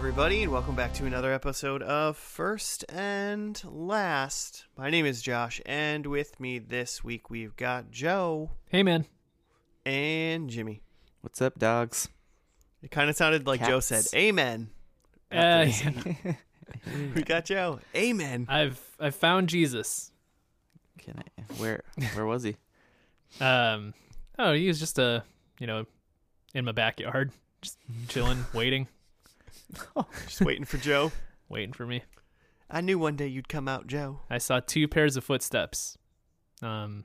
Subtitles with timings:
[0.00, 4.64] everybody, and welcome back to another episode of First and Last.
[4.74, 9.04] My name is Josh, and with me this week we've got Joe Hey, man.
[9.84, 10.80] and Jimmy.
[11.20, 12.08] What's up, dogs?
[12.82, 14.70] It kind of sounded like Joe said, Amen.
[15.30, 16.36] Uh, After he said-
[17.14, 17.80] we got Joe.
[17.94, 18.46] Amen.
[18.48, 20.12] I've I've found Jesus.
[20.98, 21.42] Can I?
[21.58, 21.82] Where?
[22.14, 22.56] Where was he?
[23.38, 23.92] Um,
[24.38, 25.24] oh, he was just a
[25.58, 25.84] you know
[26.54, 27.76] in my backyard, just
[28.08, 28.88] chilling, waiting,
[30.26, 31.12] Just waiting for Joe.
[31.48, 32.02] waiting for me.
[32.70, 34.20] I knew one day you'd come out, Joe.
[34.30, 35.98] I saw two pairs of footsteps,
[36.62, 37.04] um,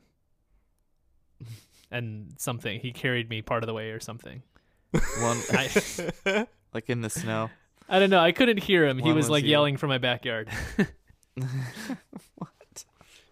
[1.92, 2.80] and something.
[2.80, 4.44] He carried me part of the way or something.
[4.92, 7.50] One, I like in the snow.
[7.90, 8.20] I don't know.
[8.20, 8.98] I couldn't hear him.
[9.00, 9.52] He was was like you.
[9.52, 10.50] yelling from my backyard.
[12.36, 12.86] What?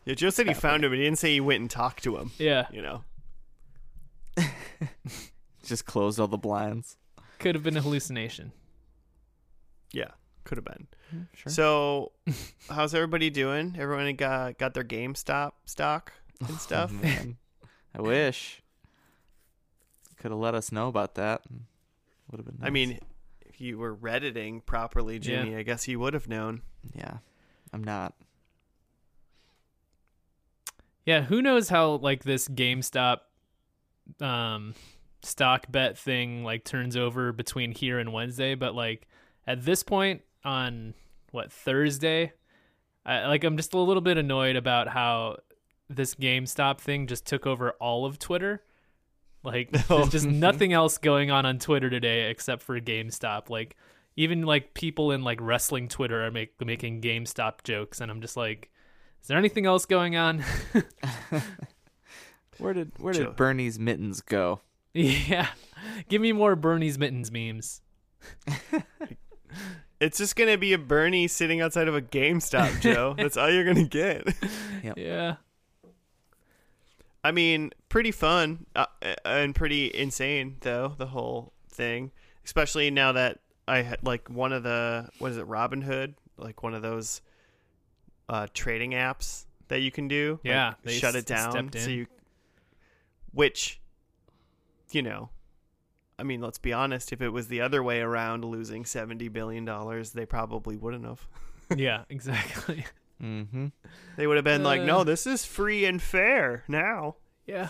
[0.05, 2.17] Yeah, Joe said he found him, but he didn't say he went and talked to
[2.17, 2.31] him.
[2.37, 3.03] yeah, You know.
[5.63, 6.97] Just closed all the blinds.
[7.39, 8.51] could have been a hallucination.
[9.93, 10.09] Yeah,
[10.43, 10.87] could have been.
[11.33, 11.51] Sure.
[11.51, 12.11] So,
[12.69, 13.75] how's everybody doing?
[13.79, 16.11] Everyone got got their GameStop stock
[16.45, 16.91] and stuff.
[16.93, 17.37] Oh, man.
[17.95, 18.61] I wish.
[20.17, 21.43] Could have let us know about that.
[22.31, 22.57] Would have been.
[22.65, 22.99] I mean,
[23.45, 25.57] if you were redditing properly, Jimmy, Yeah.
[25.59, 26.63] I guess you would have known.
[26.95, 27.17] yeah,
[27.71, 28.15] I'm not.
[31.05, 33.19] Yeah, who knows how like this GameStop
[34.19, 34.73] um
[35.21, 39.07] stock bet thing like turns over between here and Wednesday, but like
[39.45, 40.93] at this point on
[41.31, 42.33] what Thursday,
[43.05, 45.37] I like I'm just a little bit annoyed about how
[45.89, 48.63] this GameStop thing just took over all of Twitter.
[49.43, 50.31] Like there's just oh.
[50.31, 53.49] nothing else going on on Twitter today except for GameStop.
[53.49, 53.75] Like
[54.15, 58.37] even like people in like wrestling Twitter are make, making GameStop jokes and I'm just
[58.37, 58.69] like
[59.21, 60.43] is there anything else going on?
[62.57, 63.25] Where did Where Joe.
[63.25, 64.61] did Bernie's mittens go?
[64.95, 65.47] Yeah.
[66.07, 67.81] Give me more Bernie's Mittens memes.
[69.99, 73.13] It's just gonna be a Bernie sitting outside of a GameStop, Joe.
[73.17, 74.27] That's all you're gonna get.
[74.83, 75.35] Yeah.
[77.23, 78.85] I mean, pretty fun uh,
[79.23, 82.11] and pretty insane though the whole thing,
[82.43, 86.73] especially now that I had like one of the what is it, Robinhood, like one
[86.73, 87.21] of those
[88.27, 90.39] uh, trading apps that you can do.
[90.43, 92.07] like, Yeah, they shut s- it down so you,
[93.31, 93.79] which,
[94.91, 95.29] you know,
[96.19, 97.11] I mean, let's be honest.
[97.11, 101.27] If it was the other way around, losing seventy billion dollars, they probably wouldn't have.
[101.75, 102.85] Yeah, exactly.
[103.21, 103.67] Mm-hmm.
[104.17, 104.85] They would have been like, Uh.
[104.85, 107.15] "No, this is free and fair now."
[107.47, 107.69] Yeah.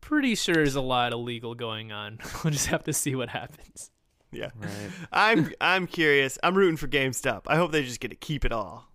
[0.00, 2.18] Pretty sure there's a lot of legal going on.
[2.44, 3.90] We'll just have to see what happens.
[4.30, 4.50] Yeah.
[4.58, 4.90] Right.
[5.12, 6.38] I'm I'm curious.
[6.42, 7.42] I'm rooting for GameStop.
[7.46, 8.88] I hope they just get to keep it all.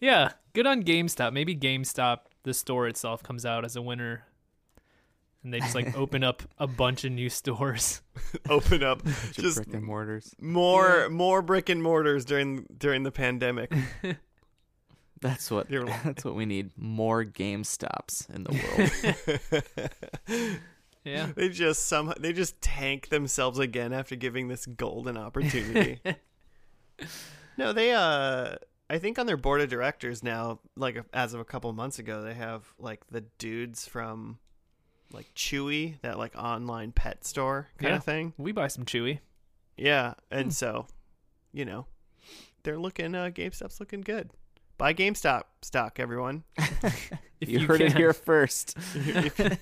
[0.00, 1.32] Yeah, good on GameStop.
[1.32, 4.24] Maybe GameStop, the store itself, comes out as a winner.
[5.44, 8.00] And they just like open up a bunch of new stores.
[8.48, 10.34] Open up just brick and mortars.
[10.40, 11.08] more Yeah.
[11.08, 13.72] more brick and mortars during during the pandemic.
[15.20, 15.68] That's what.
[15.68, 16.70] That's what we need.
[16.76, 18.52] More Game Stops in the
[20.26, 20.56] world.
[21.04, 21.28] Yeah.
[21.36, 26.00] they just some they just tank themselves again after giving this golden opportunity.
[27.58, 28.56] no, they uh
[28.88, 32.22] I think on their board of directors now, like as of a couple months ago,
[32.22, 34.38] they have like the dudes from
[35.14, 37.96] like Chewy, that like online pet store kind Yeah.
[37.96, 38.32] of thing.
[38.36, 39.20] we buy some Chewy.
[39.76, 40.50] Yeah, and Hmm.
[40.50, 40.86] so,
[41.52, 41.86] you know,
[42.62, 43.14] they're looking.
[43.14, 44.30] Uh, GameStop's looking good.
[44.78, 46.44] Buy GameStop stock, everyone.
[47.40, 48.74] If you, you, heard it here first.
[48.94, 49.58] If-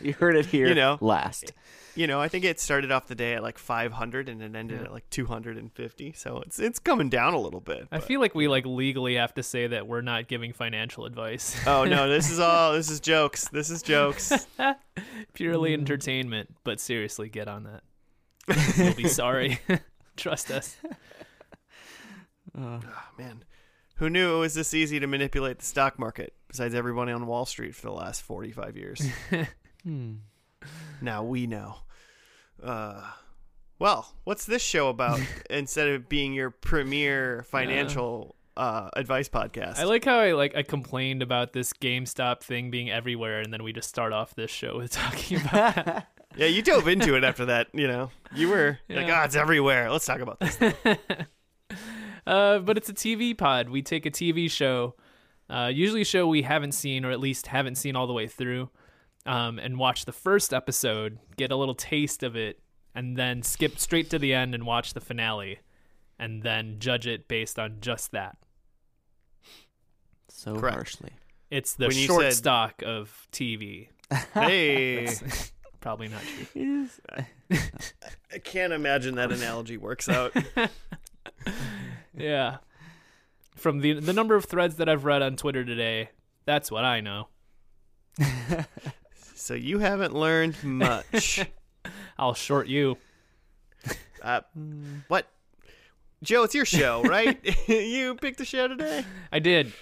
[0.00, 0.98] You heard it here You know.
[1.00, 1.52] last.
[1.94, 4.78] you know, I think it started off the day at like 500 and it ended
[4.80, 4.86] Yeah.
[4.86, 6.12] at like 250.
[6.12, 7.88] So it's it's coming down a little bit.
[7.90, 11.04] I but- feel like we like legally have to say that we're not giving financial
[11.06, 11.56] advice.
[11.66, 12.72] oh no, this is all.
[12.74, 13.48] This is jokes.
[13.48, 14.32] This is jokes.
[15.34, 15.80] Purely Mm.
[15.80, 17.82] entertainment, but seriously, get on that.
[18.76, 19.58] You'll be sorry.
[20.16, 20.76] Trust us.
[22.56, 22.80] Uh, oh,
[23.18, 23.44] man,
[23.96, 26.32] who knew it was this easy to manipulate the stock market?
[26.48, 29.02] Besides everyone on Wall Street for the last 45 years.
[29.88, 30.14] Hmm.
[31.00, 31.76] Now we know.
[32.62, 33.02] Uh,
[33.78, 35.20] well, what's this show about
[35.50, 39.78] instead of being your premier financial uh, advice podcast?
[39.78, 43.62] I like how I like I complained about this GameStop thing being everywhere, and then
[43.62, 46.08] we just start off this show with talking about that.
[46.36, 47.68] yeah, you dove into it after that.
[47.72, 49.20] You know, you were like, Yeah.
[49.22, 50.58] "Ah, it's everywhere." Let's talk about this.
[52.26, 53.68] uh, but it's a TV pod.
[53.68, 54.96] We take a TV show,
[55.48, 58.26] uh, usually a show we haven't seen or at least haven't seen all the way
[58.26, 58.70] through,
[59.28, 62.58] um, and watch the first episode, get a little taste of it,
[62.94, 65.60] and then skip straight to the end and watch the finale,
[66.18, 68.36] and then judge it based on just that.
[70.28, 70.74] So Correct.
[70.74, 71.10] harshly.
[71.50, 73.88] It's the When short said- stock of TV.
[74.34, 76.22] Hey, That's- Probably not
[76.52, 76.88] true.
[78.32, 80.32] I can't imagine that analogy works out.
[82.16, 82.56] Yeah.
[83.54, 86.10] From the the number of threads that I've read on Twitter today,
[86.46, 87.28] that's what I know.
[89.38, 91.46] So you haven't learned much.
[92.18, 92.98] I'll short you.
[94.22, 94.40] Uh,
[95.08, 95.26] what?
[96.22, 97.38] Joe, it's your show, right?
[97.68, 99.04] you picked the show today.
[99.32, 99.72] I did.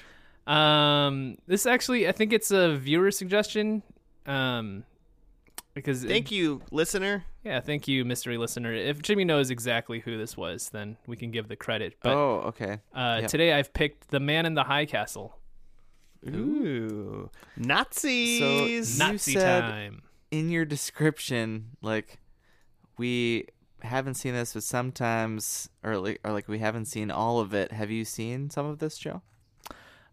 [0.46, 3.82] Um, this actually, I think it's a viewer suggestion.
[4.26, 4.84] Um,
[5.74, 7.24] because Thank you, listener.
[7.44, 8.72] yeah, thank you, mystery listener.
[8.72, 11.96] If Jimmy knows exactly who this was, then we can give the credit.
[12.02, 12.78] But oh, okay.
[12.94, 13.30] uh, yep.
[13.30, 15.36] today I've picked the Man in the High Castle.
[16.28, 18.98] Ooh, Nazis.
[18.98, 20.02] You Nazi said- time.
[20.32, 22.18] In your description, like
[22.98, 23.46] we
[23.82, 27.70] haven't seen this, but sometimes, or like, or like we haven't seen all of it.
[27.72, 29.22] Have you seen some of this show?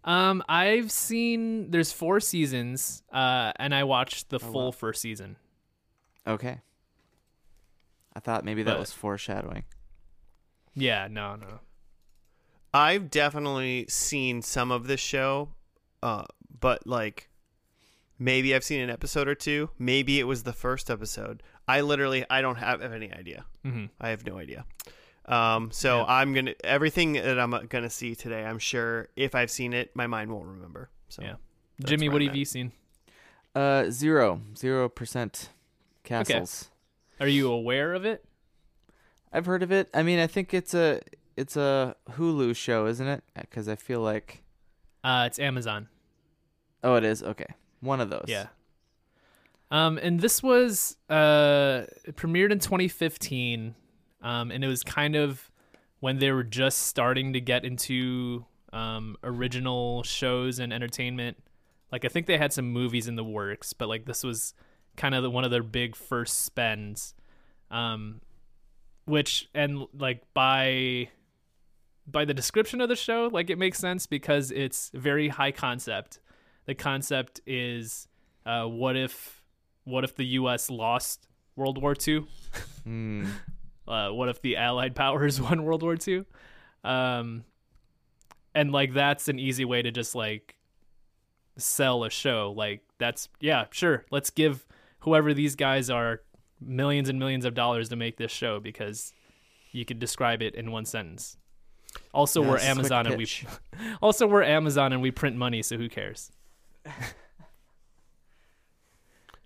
[0.03, 4.71] Um, I've seen there's four seasons, uh, and I watched the full wow.
[4.71, 5.37] first season.
[6.27, 6.59] Okay.
[8.15, 9.63] I thought maybe that But- was foreshadowing.
[10.75, 11.59] Yeah, no, no.
[12.73, 15.49] I've definitely seen some of this show,
[16.03, 16.25] uh,
[16.59, 17.29] but like
[18.19, 19.69] maybe I've seen an episode or two.
[19.79, 21.41] Maybe it was the first episode.
[21.67, 23.45] I literally I don't have, have any idea.
[23.63, 24.65] hmm I have no idea.
[25.25, 26.05] Um, so Yeah.
[26.19, 28.43] I'm gonna everything that I'm gonna see today.
[28.43, 30.89] I'm sure if I've seen it, my mind won't remember.
[31.09, 31.35] So Yeah.
[31.85, 32.39] Jimmy, what I'm have at.
[32.39, 32.71] you seen?
[33.55, 35.49] Uh, zero, zero percent
[36.03, 36.69] castles.
[37.19, 38.25] Are you aware of it?
[39.31, 39.89] I've heard of it.
[39.93, 40.99] I mean, I think it's a
[41.37, 43.23] it's a Hulu show, isn't it?
[43.39, 44.43] Because I feel like
[45.03, 45.87] Uh, it's Amazon.
[46.83, 47.23] Oh, it is.
[47.23, 47.47] Okay,
[47.81, 48.25] one of those.
[48.27, 48.47] Yeah.
[49.71, 53.75] Um, and this was uh premiered in 2015,
[54.21, 55.49] um, and it was kind of
[55.99, 61.37] when they were just starting to get into um original shows and entertainment.
[61.91, 64.53] Like I think they had some movies in the works, but like this was
[64.95, 67.13] kind of the, one of their big first spends.
[67.71, 68.21] Um,
[69.05, 71.09] which and like by
[72.05, 76.19] by the description of the show, like it makes sense because it's very high concept.
[76.65, 78.07] The concept is
[78.45, 79.43] uh, what if
[79.83, 80.69] what if the U.S.
[80.69, 82.25] lost World War II?
[82.83, 83.25] Hmm.
[83.85, 86.23] Uh, what if the Allied powers won World War II?
[86.85, 87.43] Um,
[88.55, 90.55] and like that's an easy way to just like
[91.57, 92.53] sell a show.
[92.55, 94.05] Like that's yeah, sure.
[94.09, 94.65] Let's give
[94.99, 96.21] whoever these guys are
[96.61, 99.13] millions and millions of dollars to make this show because
[99.71, 101.37] you could describe it in one sentence.
[102.13, 103.27] Also, we're Amazon and we
[104.01, 106.31] also we're Amazon and we print money, so who cares?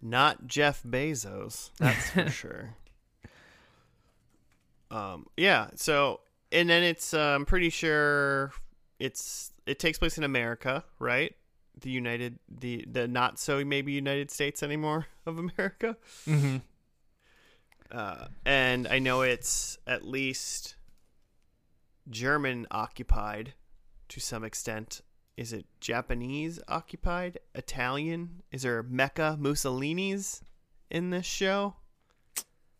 [0.02, 2.76] Not Jeff Bezos, that's for sure.
[4.92, 5.70] Um, yeah.
[5.76, 8.52] So, and then it's uh, I'm pretty sure
[9.00, 11.36] it's it takes place in America, right?
[11.82, 15.98] The United, the the not so maybe United States anymore of America.
[16.28, 16.58] Mm-hmm.
[17.92, 20.76] Uh, and I know it's at least
[22.10, 23.54] German occupied
[24.10, 25.02] to some extent.
[25.38, 27.40] Is it Japanese occupied?
[27.56, 28.42] Italian?
[28.52, 30.42] Is there Mecca Mussolini's
[30.90, 31.76] in this show?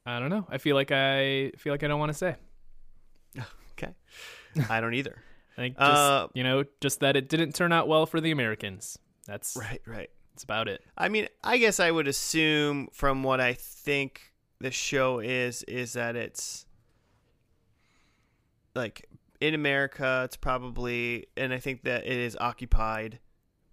[0.06, 0.48] I don't know.
[0.50, 2.36] I feel like I feel like I don't want to say.
[3.80, 3.94] Okay.
[4.72, 5.22] I don't either.
[5.58, 8.32] I think just Uh, you know, just that it didn't turn out well for the
[8.32, 8.98] Americans.
[9.28, 10.10] That's Right, right.
[10.34, 10.82] that's about it.
[10.98, 15.94] I mean, I guess I would assume from what I think the show is is
[15.94, 16.66] that it's
[18.74, 19.08] like
[19.40, 23.20] in America it's probably and I think that it is occupied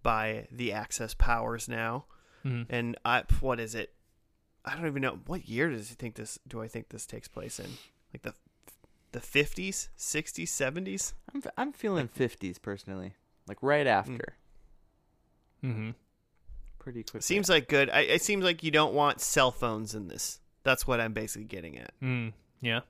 [0.02, 2.04] by the Axis powers now.
[2.44, 2.66] Mhm.
[2.68, 3.94] And I what is it?
[4.64, 7.28] I don't even know what year does he think this do I think this takes
[7.28, 7.70] place in?
[8.12, 8.34] Like the
[9.12, 11.12] the 50s, 60s, 70s?
[11.32, 13.14] I'm f- I'm feeling fifties personally,
[13.46, 14.36] like right after,
[15.62, 15.90] Mm-hmm.
[16.78, 17.22] pretty quick.
[17.22, 17.88] Seems like good.
[17.90, 20.40] I, it seems like you don't want cell phones in this.
[20.62, 21.92] That's what I'm basically getting at.
[22.02, 22.80] Mm, yeah.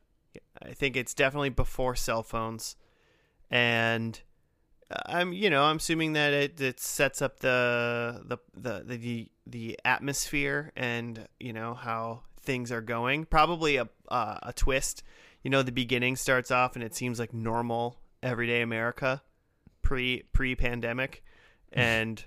[0.62, 2.76] I think it's definitely before cell phones,
[3.50, 4.20] and
[5.06, 9.78] I'm you know I'm assuming that it, it sets up the the, the the the
[9.84, 13.24] atmosphere and you know how things are going.
[13.24, 15.02] Probably a uh, a twist.
[15.42, 19.22] You know, the beginning starts off and it seems like normal everyday America,
[19.82, 21.22] pre pre pandemic,
[21.72, 22.24] and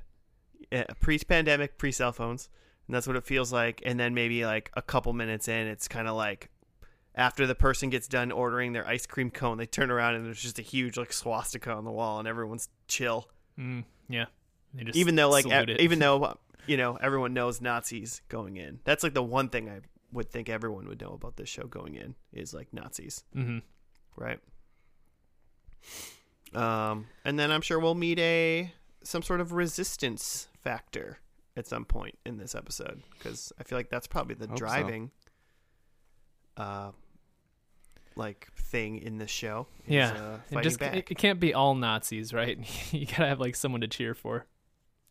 [1.00, 2.50] pre pandemic pre cell phones,
[2.88, 3.82] and that's what it feels like.
[3.86, 6.50] And then maybe like a couple minutes in, it's kind of like
[7.18, 10.42] after the person gets done ordering their ice cream cone, they turn around and there's
[10.42, 13.28] just a huge like swastika on the wall, and everyone's chill.
[13.60, 14.26] Mm, yeah.
[14.74, 18.80] They just Even though like e- even though you know everyone knows Nazis going in.
[18.86, 19.80] That's like the one thing I
[20.14, 23.58] would think everyone would know about this show going in is like Nazis, hmm
[24.16, 24.40] right?
[26.54, 28.72] Um, and then I'm sure we'll meet a
[29.04, 31.20] some sort of resistance factor
[31.56, 34.66] at some point in this episode because I feel like that's probably the Hope so.
[34.66, 35.12] driving,
[36.56, 36.92] uh,
[38.18, 39.68] like thing in this show.
[39.86, 40.12] is, Yeah,
[40.52, 41.10] uh, It just back.
[41.12, 42.58] it, can't be all Nazis, right?
[42.94, 44.46] you gotta have like someone to cheer for.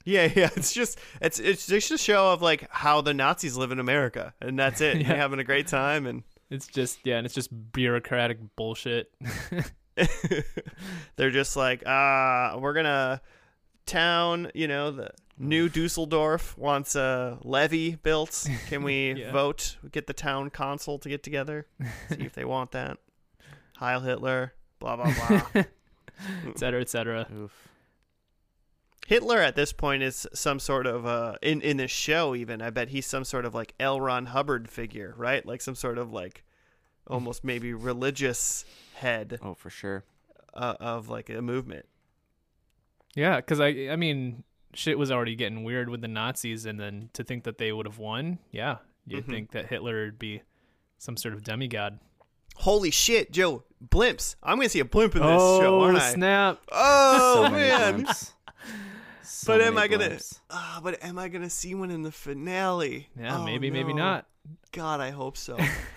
[0.05, 0.51] Yeah, yeah.
[0.57, 4.35] It's just it's it's just a show of like how the Nazis live in America,
[4.41, 4.97] and that's it.
[5.01, 5.09] Yeah.
[5.09, 9.13] You're having a great time, and It's just yeah, and it's just bureaucratic bullshit.
[11.17, 13.21] they're just like, ah, we're gonna
[13.87, 14.51] town.
[14.55, 18.47] You know, the new Dusseldorf wants a levy built.
[18.69, 19.33] Can we Yeah.
[19.33, 19.77] vote?
[19.93, 21.67] Get the town council to get together,
[22.11, 22.99] see if they want that.
[23.77, 24.53] Heil Hitler.
[24.79, 25.43] Blah blah blah.
[26.49, 26.55] etc.
[26.57, 27.27] cetera, et cetera.
[29.07, 32.71] Hitler at this point is some sort of uh in in this show even I
[32.71, 34.01] bet he's some sort of like L.
[34.01, 35.45] Ron Hubbard figure, right?
[35.47, 36.43] Like some sort of like
[37.07, 38.65] almost maybe religious
[38.97, 40.05] head Oh, for sure.
[40.55, 41.87] uh, of like a movement.
[43.15, 44.43] Yeah, because I I mean
[44.77, 47.87] shit was already getting weird with the Nazis, and then to think that they would
[47.87, 49.31] have won, yeah, you'd Mhm.
[49.31, 50.43] think that Hitler would be
[50.99, 51.99] some sort of demigod.
[52.57, 53.65] Holy shit, Joe!
[53.87, 54.37] Blimps!
[54.43, 56.11] I'm gonna see a blimp in this show, aren't I?
[56.11, 56.61] Oh, snap!
[56.73, 58.07] Oh so man!
[59.23, 60.11] So But am many I gonna?
[60.15, 60.41] blimps.
[60.51, 63.09] Ah, but am I gonna see one in the finale?
[63.21, 64.27] Yeah, Oh, maybe, maybe not.
[64.73, 65.59] God, I hope so.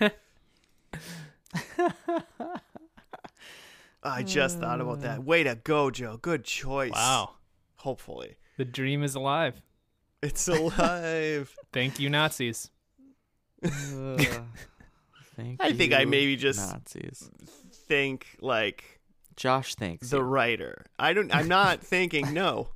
[4.02, 5.22] I just thought about that.
[5.24, 6.16] Way to go, Joe.
[6.20, 6.92] Good choice.
[6.92, 7.34] Wow,
[7.76, 8.36] Hopefully.
[8.60, 9.58] The dream is alive.
[10.22, 11.56] It's alive.
[11.72, 12.70] Thank you, Nazis.
[13.64, 14.20] Ugh.
[15.34, 17.30] Thank I think I maybe just- Nazis.
[17.88, 19.00] Think like
[19.36, 20.22] Josh thinks the you.
[20.24, 20.84] writer.
[20.98, 21.34] I don't.
[21.34, 22.34] I'm not thinking.
[22.34, 22.68] No.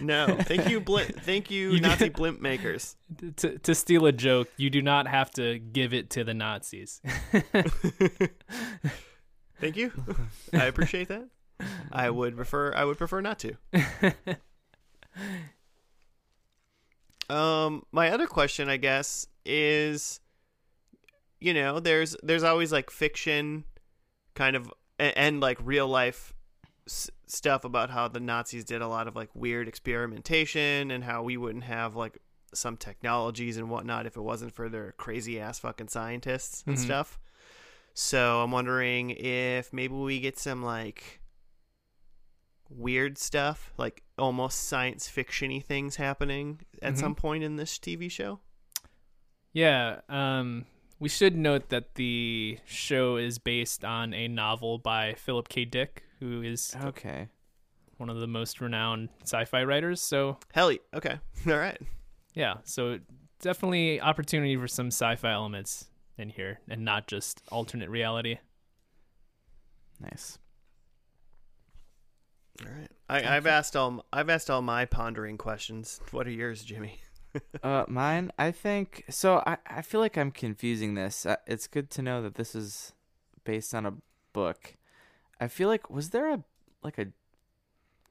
[0.00, 0.36] No.
[0.42, 0.78] Thank you.
[0.80, 1.16] Blimp.
[1.22, 2.94] Thank you, You Nazi did- blimp makers.
[3.36, 7.00] To to steal a joke, you do not have to give it to the Nazis.
[9.58, 9.90] Thank you.
[10.52, 11.26] I appreciate that.
[11.90, 12.72] I would prefer.
[12.74, 13.56] I would prefer not to.
[17.30, 20.20] Um, my other question, I guess, is,
[21.40, 23.64] you know, there's there's always like fiction,
[24.34, 26.34] kind of, and, and like real life
[26.86, 31.22] s- stuff about how the Nazis did a lot of like weird experimentation and how
[31.22, 32.18] we wouldn't have like
[32.52, 36.80] some technologies and whatnot if it wasn't for their crazy ass fucking scientists and Mhm.
[36.80, 37.18] stuff.
[37.94, 41.20] So I'm wondering if maybe we get some like
[42.76, 46.98] weird stuff, like almost science fictiony things happening at Mhm.
[46.98, 48.40] some point in this TV show.
[49.52, 50.66] Yeah, um,
[50.98, 55.64] we should note that the show is based on a novel by Philip K.
[55.64, 57.28] Dick, who is Okay.
[57.98, 60.00] one of the most renowned sci-fi writers.
[60.00, 60.78] So Hell, yeah.
[60.94, 61.80] okay, all right.
[62.34, 62.98] yeah, so
[63.40, 68.38] definitely opportunity for some sci-fi elements in here, and not just alternate reality.
[70.00, 70.38] Nice.
[72.60, 72.88] All right.
[73.08, 76.00] I, I've asked all I've asked all my pondering questions.
[76.10, 76.98] What are yours, Jimmy?
[77.62, 78.30] Uh, mine.
[78.38, 79.42] I think so.
[79.46, 81.24] I I feel like I'm confusing this.
[81.24, 82.92] Uh, it's good to know that this is
[83.44, 83.94] based on a
[84.34, 84.76] book.
[85.40, 86.44] I feel like was there a
[86.82, 87.06] like a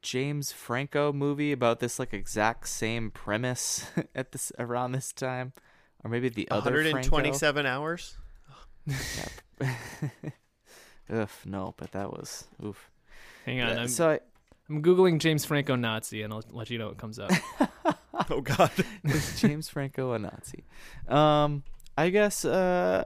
[0.01, 5.53] James Franco movie about this like exact same premise at this around this time,
[6.03, 8.17] or maybe the other 127 hours.
[9.59, 9.69] Ugh,
[11.45, 12.89] no, but that was oof.
[13.45, 14.19] Hang on, Yeah, I'm, so I,
[14.71, 17.31] I'm googling James Franco Nazi, and I'll let you know what comes up.
[18.29, 18.71] Oh God.
[19.03, 20.63] is James Franco a Nazi?
[21.07, 21.63] Um,
[21.97, 23.03] I guess uh,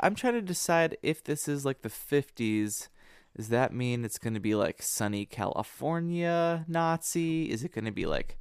[0.00, 2.88] I'm trying to decide if this is like the 50s.
[3.36, 7.50] Does that mean it's going to be like sunny California Nazi?
[7.50, 8.36] Is it going to be like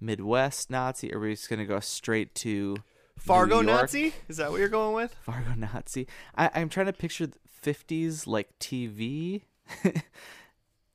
[0.00, 1.12] Midwest Nazi?
[1.12, 2.76] Or are we just going to go straight to
[3.16, 3.82] Fargo New York?
[3.82, 4.12] Nazi?
[4.28, 5.14] Is that what you're going with?
[5.22, 6.06] Fargo Nazi?
[6.36, 7.28] I, I'm trying to picture
[7.62, 9.42] 50s like TV,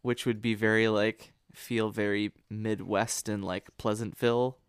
[0.04, 4.60] which would be very like feel very Midwest and like Pleasantville,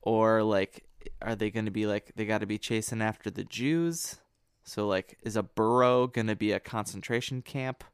[0.00, 0.86] or like
[1.20, 4.16] are they going to be like they got to be chasing after the Jews?
[4.64, 7.84] So like, is a borough going to be a concentration camp?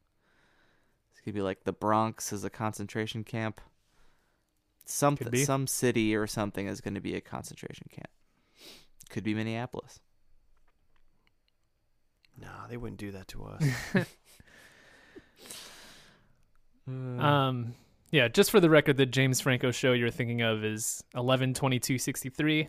[1.10, 3.60] It's gonna be like the Bronx is a concentration camp.
[4.84, 8.10] Some some city or something is going to be a concentration camp.
[9.10, 9.98] Could be Minneapolis.
[12.40, 13.64] No, they wouldn't do that to us.
[16.88, 17.74] Um,
[18.10, 21.78] yeah, just for the record, the James Franco show you're thinking of is eleven twenty
[21.80, 22.68] two sixty three.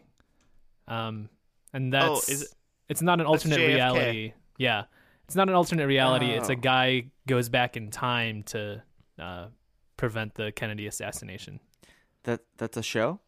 [0.87, 1.29] Um,
[1.73, 2.49] and that's Oh, is it-
[2.89, 4.33] it's not an alternate reality.
[4.57, 4.85] Yeah,
[5.25, 6.27] it's not an alternate reality.
[6.31, 6.55] It's a Oh.
[6.55, 8.81] guy goes back in time to
[9.19, 9.47] uh,
[9.97, 11.59] prevent the Kennedy assassination.
[12.23, 13.19] That that's a show.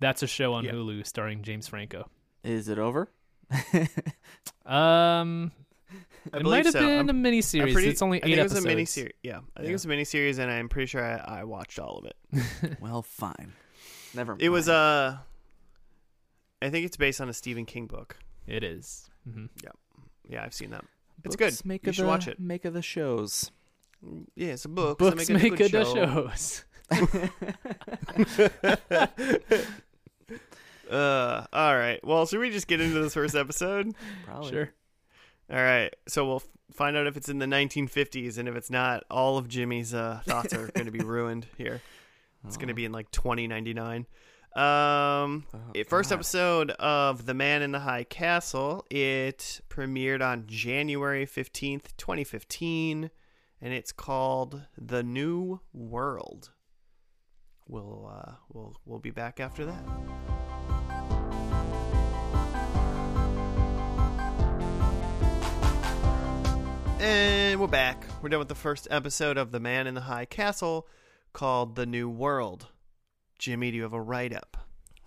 [0.00, 0.72] That's a show on Yeah.
[0.72, 2.08] Hulu starring James Franco.
[2.42, 3.10] Is it over?
[4.66, 5.52] Um,
[6.32, 6.80] I it might have so.
[6.80, 7.72] been I'm- a mini series.
[7.74, 8.64] pretty- It's only I think eight it was episodes.
[8.64, 9.12] a mini series.
[9.22, 9.68] Yeah, I think Yeah.
[9.68, 12.76] it was a mini series, and I'm pretty sure I, I watched all of it.
[12.80, 13.52] well, fine.
[14.14, 14.32] Never.
[14.32, 14.42] Mind.
[14.42, 14.78] It was mind.
[14.78, 15.16] uh
[16.62, 18.16] I think it's based on a Stephen King book.
[18.46, 19.10] It is.
[19.28, 19.46] Mm-hmm.
[19.62, 19.70] Yeah,
[20.28, 20.84] yeah, I've seen that.
[21.24, 21.54] It's good.
[21.64, 22.40] Make You of should the, watch it.
[22.40, 23.50] Make of the shows.
[24.34, 24.98] Yeah, it's a book.
[24.98, 26.30] Books so make make, it a the show.
[26.30, 26.64] shows.
[30.90, 32.00] uh, all right.
[32.04, 33.94] Well, should we just get into this first episode?
[34.24, 34.50] Probably.
[34.50, 34.70] Sure.
[35.50, 35.94] All right.
[36.08, 39.48] So we'll find out if it's in the 1950s, and if it's not, all of
[39.48, 41.80] Jimmy's uh, thoughts are going to be ruined here.
[42.46, 44.06] It's going to be in like 2099.
[44.54, 46.16] Um, Oh, first God.
[46.16, 48.86] episode of The Man in the High Castle.
[48.90, 53.10] It premiered on January 15th, 2015,
[53.60, 56.50] and it's called The New World.
[57.68, 60.45] We'll uh, we'll we'll be back after that.
[67.06, 68.04] And we're back.
[68.20, 70.88] We're done with the first episode of The Man in the High Castle
[71.32, 72.66] called The New World.
[73.38, 74.56] Jimmy, do you have a write up?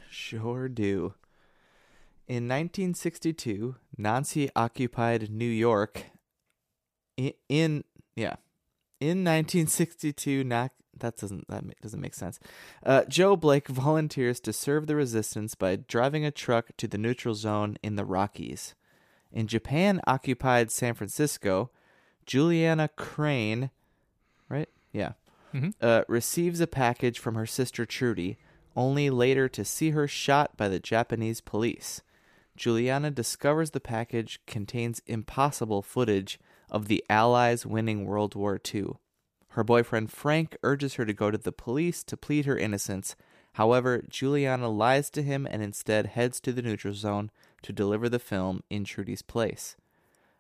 [0.10, 1.15] Sure do.
[2.25, 6.06] In 1962, Nazi occupied New York.
[7.18, 7.84] In, in
[8.15, 8.38] yeah,
[9.01, 12.39] in 1962, not that doesn't that doesn't make sense.
[12.82, 17.36] Uh, Joe Blake volunteers to serve the resistance by driving a truck to the neutral
[17.36, 18.74] zone in the Rockies.
[19.34, 21.72] In Japan occupied San Francisco,
[22.29, 23.71] Juliana Crane,
[24.50, 24.69] right?
[24.93, 25.13] Yeah,
[25.51, 25.74] Mhm.
[25.81, 28.38] uh, receives a package from her sister Trudy,
[28.75, 32.03] only later to see her shot by the Japanese police.
[32.55, 38.98] Juliana discovers the package contains impossible footage of the Allies winning World War II.
[39.53, 43.15] Her boyfriend Frank urges her to go to the police to plead her innocence.
[43.54, 47.32] However, Juliana lies to him and instead heads to the neutral zone
[47.63, 49.75] to deliver the film in Trudy's place.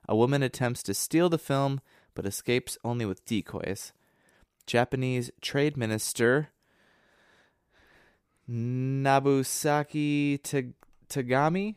[0.07, 1.81] A woman attempts to steal the film
[2.15, 3.93] but escapes only with decoys.
[4.65, 6.49] Japanese Trade Minister
[8.49, 10.73] Nabusaki Tag-
[11.07, 11.75] Tagami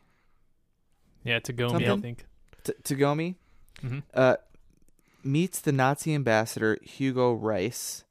[1.24, 2.26] Yeah, to go I think.
[2.64, 3.36] T- Tagomi
[3.80, 4.36] hmm uh,
[5.24, 8.04] meets the Nazi ambassador Hugo Reiss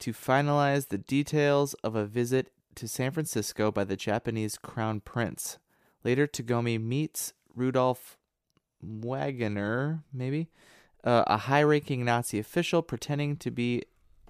[0.00, 5.58] to finalize the details of a visit to San Francisco by the Japanese crown prince.
[6.04, 8.16] Later, Tagomi meets Rudolf
[8.84, 10.48] Wagener, maybe,
[11.04, 13.82] uh, a high ranking Nazi official pretending to be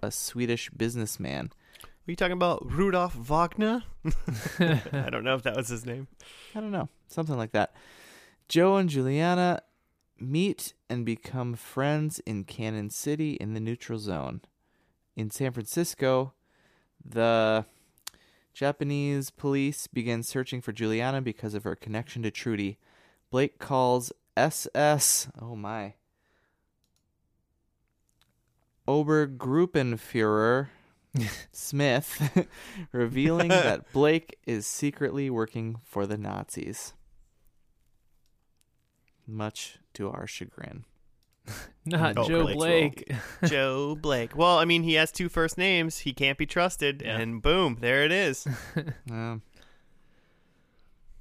[0.03, 1.51] a Swedish businessman.
[1.83, 3.83] Are you talking about Rudolf Wagner?
[4.59, 6.09] I don't know if that was his name.
[6.55, 7.75] I don't know, something like that.
[8.49, 9.63] Joe and Juliana
[10.19, 14.41] meet and become friends in Canon City in the neutral zone.
[15.17, 16.33] In San Francisco,
[17.05, 17.67] the
[18.55, 22.79] Japanese police begin searching for Juliana because of her connection to Trudy.
[23.31, 25.95] Blake calls SS, oh my,
[28.87, 30.69] Obergruppenführer
[31.53, 32.49] Smith,
[32.93, 36.95] revealing that Blake is secretly working for the Nazis.
[39.27, 40.85] Much to our chagrin.
[41.85, 43.13] Not Oh, Joe Blake's Blake.
[43.47, 44.37] Joe Blake.
[44.37, 45.99] Well, I mean, he has two first names.
[45.99, 47.03] He can't be trusted.
[47.05, 47.19] Yeah.
[47.19, 48.47] And boom, there it is.
[49.11, 49.43] Um,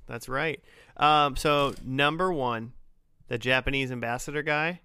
[0.05, 0.61] That's right.
[0.97, 2.73] Um, so number one,
[3.27, 4.81] the Japanese ambassador guy.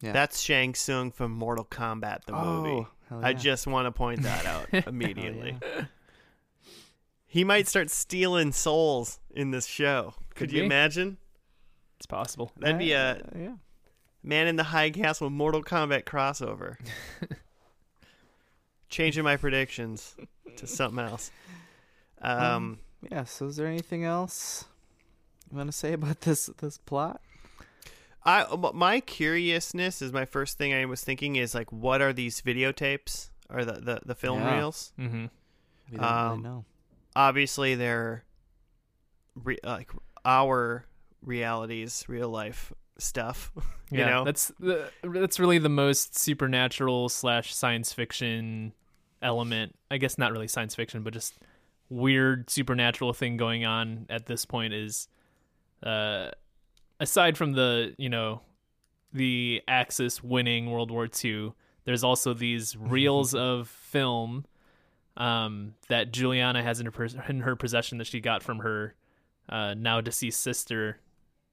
[0.00, 0.12] Yeah.
[0.12, 2.70] That's Shang Tsung from Mortal Kombat, the movie.
[2.70, 5.56] oh, hell I just want to point that out immediately.
[5.62, 5.84] yeah.
[7.26, 10.14] He might start stealing souls in this show.
[10.30, 10.66] Could, Could you be.
[10.66, 11.16] imagine?
[11.96, 12.52] It's possible.
[12.58, 13.54] That'd be a Uh, yeah.
[14.22, 16.76] Man in the High Castle Mortal Kombat crossover.
[18.88, 20.14] Changing my predictions
[20.56, 21.30] to something else.
[22.22, 22.78] Um,
[23.10, 23.24] Yeah.
[23.24, 24.64] So, is there anything else
[25.50, 27.20] you want to say about this this plot?
[28.24, 32.40] I my curiousness is my first thing I was thinking is like, what are these
[32.40, 34.56] videotapes or the the, the film Yeah.
[34.56, 34.92] reels?
[34.96, 35.26] hmm
[35.90, 36.64] We don't Um, really know.
[37.16, 38.24] Obviously, they're
[39.34, 39.90] re- like
[40.24, 40.86] our
[41.22, 43.52] realities, real life stuff.
[43.90, 48.72] you yeah, know, that's the, that's really the most supernatural slash science fiction
[49.22, 49.74] element.
[49.90, 51.34] I guess not really science fiction, but just
[51.90, 55.08] weird supernatural thing going on at this point is,
[55.82, 56.30] uh,
[57.00, 58.42] aside from the you know,
[59.12, 61.52] the Axis winning World War II,
[61.84, 64.44] there's also these reels of film,
[65.16, 68.94] um, that Juliana has in her in her possession that she got from her,
[69.48, 70.98] uh, now deceased sister,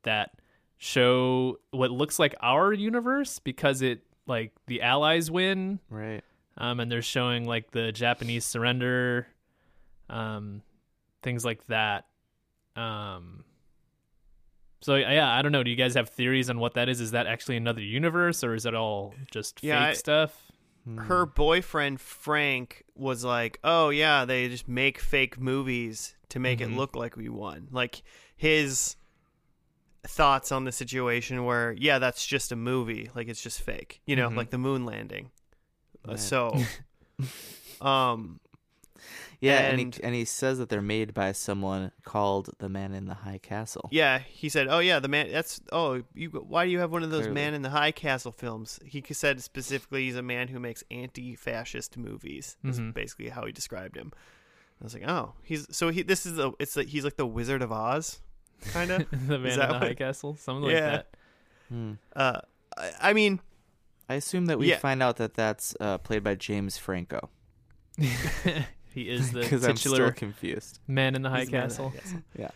[0.03, 0.31] that
[0.77, 6.23] show what looks like our universe because it like the allies win Right.
[6.57, 9.27] um and they're showing like the japanese surrender
[10.09, 10.63] um
[11.21, 12.05] things like that
[12.75, 13.43] um
[14.81, 17.11] so yeah i don't know do you guys have theories on what that is is
[17.11, 20.47] that actually another universe or is it all just Yeah, fake I- stuff
[20.83, 20.97] Hmm.
[20.97, 26.61] her boyfriend Frank was like, "Oh yeah, they just make fake movies to make Mhm.
[26.63, 28.01] it look like we won." Like
[28.35, 28.95] his
[30.07, 33.11] thoughts on the situation were, "Yeah, that's just a movie.
[33.13, 34.01] Like it's just fake.
[34.07, 34.37] You know, Mhm.
[34.37, 35.29] like the moon landing."
[36.03, 36.19] Uh, Right.
[36.19, 36.57] So,
[37.81, 38.39] um,
[39.41, 42.93] Yeah, and, and- he and he says that they're made by someone called the Man
[42.93, 43.89] in the High Castle.
[43.91, 45.31] yeah, he said, "Oh yeah, the man.
[45.31, 46.29] That's oh, you.
[46.29, 47.33] Why do you have one of those Clearly.
[47.35, 51.97] Man in the High Castle films?" He said specifically, he's a man who makes anti-fascist
[51.97, 52.55] movies.
[52.63, 52.93] Is Mhm.
[52.93, 54.11] basically how he described him.
[54.79, 56.03] I was like, oh, he's so he.
[56.03, 56.51] This is a.
[56.59, 58.19] It's like he's like the Wizard of Oz,
[58.71, 59.09] kind of.
[59.27, 60.79] the man in the what- High Castle, something Yeah.
[60.79, 61.07] like that.
[61.69, 61.91] Hmm.
[62.15, 62.41] uh,
[62.77, 63.39] I, I mean,
[64.07, 64.77] I assume that we Yeah.
[64.77, 67.29] find out that that's uh, played by James Franco
[68.93, 70.79] he is the because I'm titular still confused.
[70.87, 71.93] man in the High he's the Man Castle.
[72.37, 72.49] Yeah.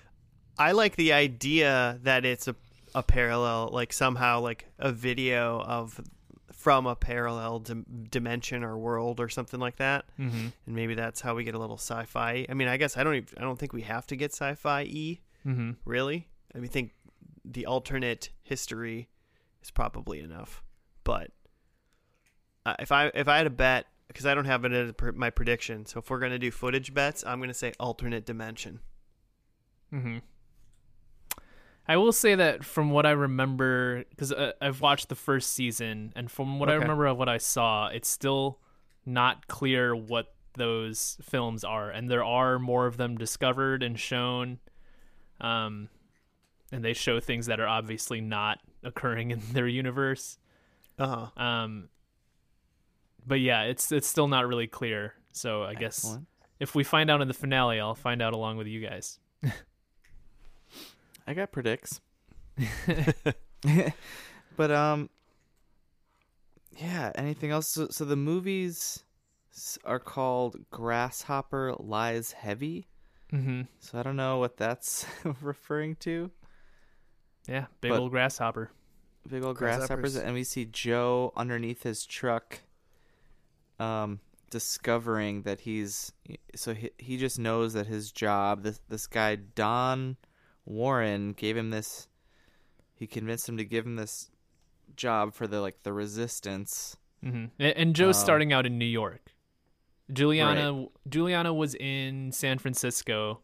[0.58, 2.56] I like the idea that it's a
[2.94, 6.00] a parallel, like somehow like a video of
[6.54, 10.48] from a parallel dim- dimension or world or something like that, Mm-hmm.
[10.66, 12.46] and maybe that's how we get a little sci-fi.
[12.48, 13.16] I mean, I guess I don't.
[13.16, 15.72] Even, I don't think we have to get sci-fi e Mm-hmm.
[15.84, 16.28] really.
[16.56, 16.92] I mean, I think
[17.44, 19.10] the alternate history
[19.62, 20.64] is probably enough.
[21.04, 21.32] But
[22.66, 25.12] uh, if I if I had a bet, because I don't have it as per-
[25.12, 28.80] my prediction, so if we're gonna do footage bets, I'm gonna say alternate dimension.
[29.94, 30.18] Mm-hmm.
[31.88, 36.14] I will say that from what I remember, because uh, I've watched the first season,
[36.16, 38.60] and from what I remember of what I saw, it's still
[39.06, 44.60] not clear what those films are, and there are more of them discovered and shown.
[45.40, 45.90] Um,
[46.72, 50.38] and they show things that are obviously not occurring in their universe.
[50.98, 51.42] Uh huh.
[51.44, 51.90] Um,
[53.26, 55.14] but yeah, it's it's still not really clear.
[55.32, 56.18] So I guess
[56.60, 59.20] if we find out in the finale, I'll find out along with you guys.
[61.28, 62.02] I got predicts.
[64.58, 65.10] but um
[66.78, 69.04] yeah, anything else so, so the movies
[69.86, 72.88] are called Grasshopper Lies Heavy.
[73.34, 73.62] Mm-hmm.
[73.80, 75.06] So I don't know what that's
[75.42, 76.32] referring to.
[77.48, 78.72] Yeah, big But- old grasshopper.
[79.28, 79.88] Big old Grasshoppers.
[79.88, 82.60] grasshoppers and we see Joe underneath his truck
[83.80, 86.12] um discovering that he's
[86.56, 90.18] so he, he just knows that his job this this guy Don
[90.66, 92.08] Warren gave him this
[92.94, 94.30] he convinced him to give him this
[94.96, 98.86] job for the like the resistance hmm And, and Joe's Um, starting out in New
[98.86, 99.32] York.
[100.14, 103.42] Juliana Juliana was in San Francisco,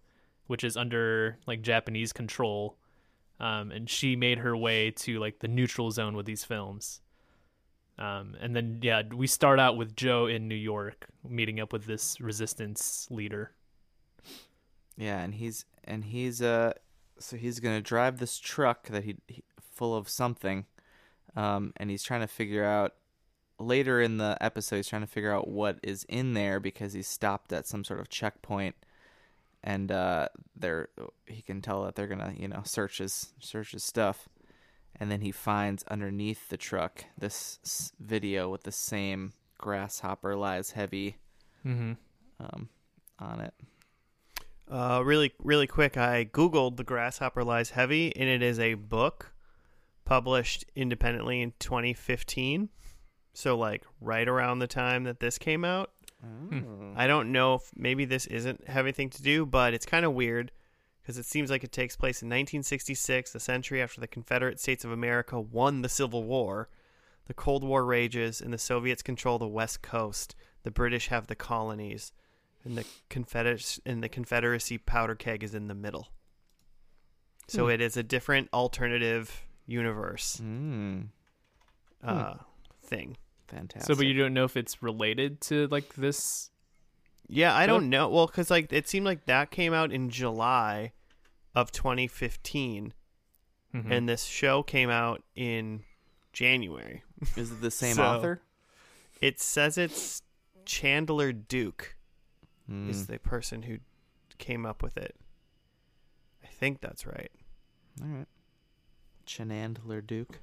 [0.48, 2.78] which is under like Japanese control,
[3.40, 7.02] um, and she made her way to like the neutral zone with these films.
[8.02, 11.86] Um, and then yeah, we start out with Joe in New York, meeting up with
[11.86, 13.52] this resistance leader.
[14.98, 16.74] yeah and he's and he's uh
[17.20, 20.66] so he's to drive this truck that he, he full of something
[21.36, 22.96] um and he's trying to figure out
[23.60, 27.08] later in the episode he's trying to figure out what is in there because he's
[27.08, 28.76] stopped at some sort of checkpoint
[29.64, 30.90] and uh they're
[31.28, 34.28] he can tell that they're gonna you know search his search his stuff
[35.00, 40.72] and then he finds underneath the truck this s- video with the same grasshopper lies
[40.72, 41.18] heavy
[41.66, 41.94] Mm-hmm.
[42.40, 42.70] um
[43.20, 43.54] on it
[44.70, 45.98] Uh, really, really quick.
[45.98, 49.34] I googled "The Grasshopper Lies Heavy," and it is a book
[50.06, 52.70] published independently in 2015.
[53.34, 55.92] So, like, right around the time that this came out.
[56.24, 56.94] Oh.
[56.96, 60.14] I don't know if maybe this isn't have anything to do, but it's kind of
[60.14, 60.52] weird
[61.02, 64.84] because it seems like it takes place in 1966, a century after the Confederate States
[64.86, 66.70] of America won the Civil War.
[67.28, 70.36] The Cold War rages, and the Soviets control the West Coast.
[70.64, 72.12] The British have the colonies,
[72.64, 76.10] and the Confeder- and the Confederacy powder keg is in the middle.
[77.48, 77.72] So Hmm.
[77.72, 81.08] it is a different alternative universe Mm,
[82.04, 82.36] uh,
[82.84, 83.18] thing.
[83.48, 83.88] fantastic.
[83.88, 86.51] So, but you don't know if it's related to like this.
[87.34, 88.10] Yeah, I But- don't know.
[88.10, 90.92] Well, because like it seemed like that came out in July
[91.56, 92.94] of 2015,
[93.74, 93.90] Mhm.
[93.92, 95.84] and this show came out in
[96.34, 97.04] January.
[97.38, 98.42] Is it the same So- author?
[99.22, 100.24] It says it's
[100.66, 101.96] Chandler Duke
[102.70, 102.90] Mm.
[102.90, 103.78] is the person who
[104.38, 105.16] came up with it.
[106.44, 107.32] I think that's right.
[108.02, 108.28] All right.
[109.26, 110.40] Chenandler Duke.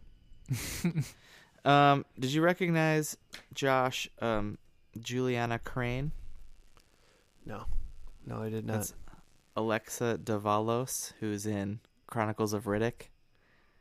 [1.65, 3.17] um, did you recognize
[3.53, 4.59] Josh um,
[4.99, 6.13] Juliana Crane?
[7.49, 7.65] No,
[8.27, 8.75] no, I did not.
[8.75, 8.95] That's
[9.57, 13.09] Alexa Davalos, who's in Chronicles of Riddick.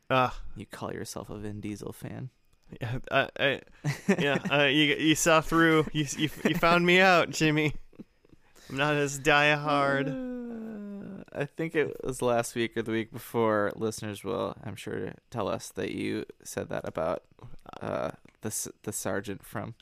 [0.09, 2.29] Ah, You call yourself a Vin Diesel fan.
[2.81, 3.61] yeah, uh, I,
[4.17, 4.37] yeah.
[4.51, 5.85] Uh, you you saw through.
[5.91, 7.73] You, you you found me out, Jimmy.
[8.69, 10.07] I'm not as die hard.
[10.09, 13.71] Uh, I think it was last week or the week before.
[13.75, 17.23] Listeners will, I'm sure, tell us that you said that about
[17.81, 19.75] uh, the the sergeant from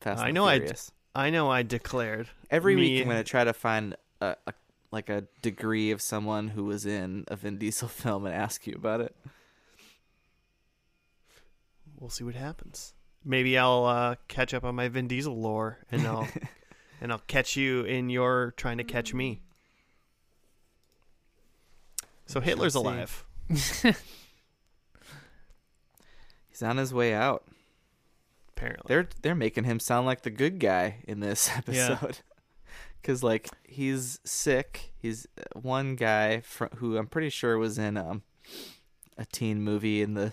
[0.00, 0.58] Fast I and know I.
[1.14, 4.52] I know I declared Every me- week I'm gonna try to find a, a
[4.90, 8.74] like a degree of someone who was in a Vin Diesel film and ask you
[8.74, 9.14] about it.
[11.98, 12.94] we'll see what happens.
[13.24, 16.28] Maybe I'll uh, catch up on my Vin Diesel lore, and I'll
[17.00, 19.42] and I'll catch you in your trying to catch me.
[22.26, 23.24] So Hitler's alive.
[23.48, 23.92] He's
[26.62, 27.44] on his way out.
[28.62, 32.20] Apparently, They're they're making him sound like the good guy in this episode.
[33.02, 34.92] Cuz like he's sick.
[34.96, 38.22] He's uh, one guy fr- who I'm pretty sure was in um
[39.18, 40.32] a teen movie in the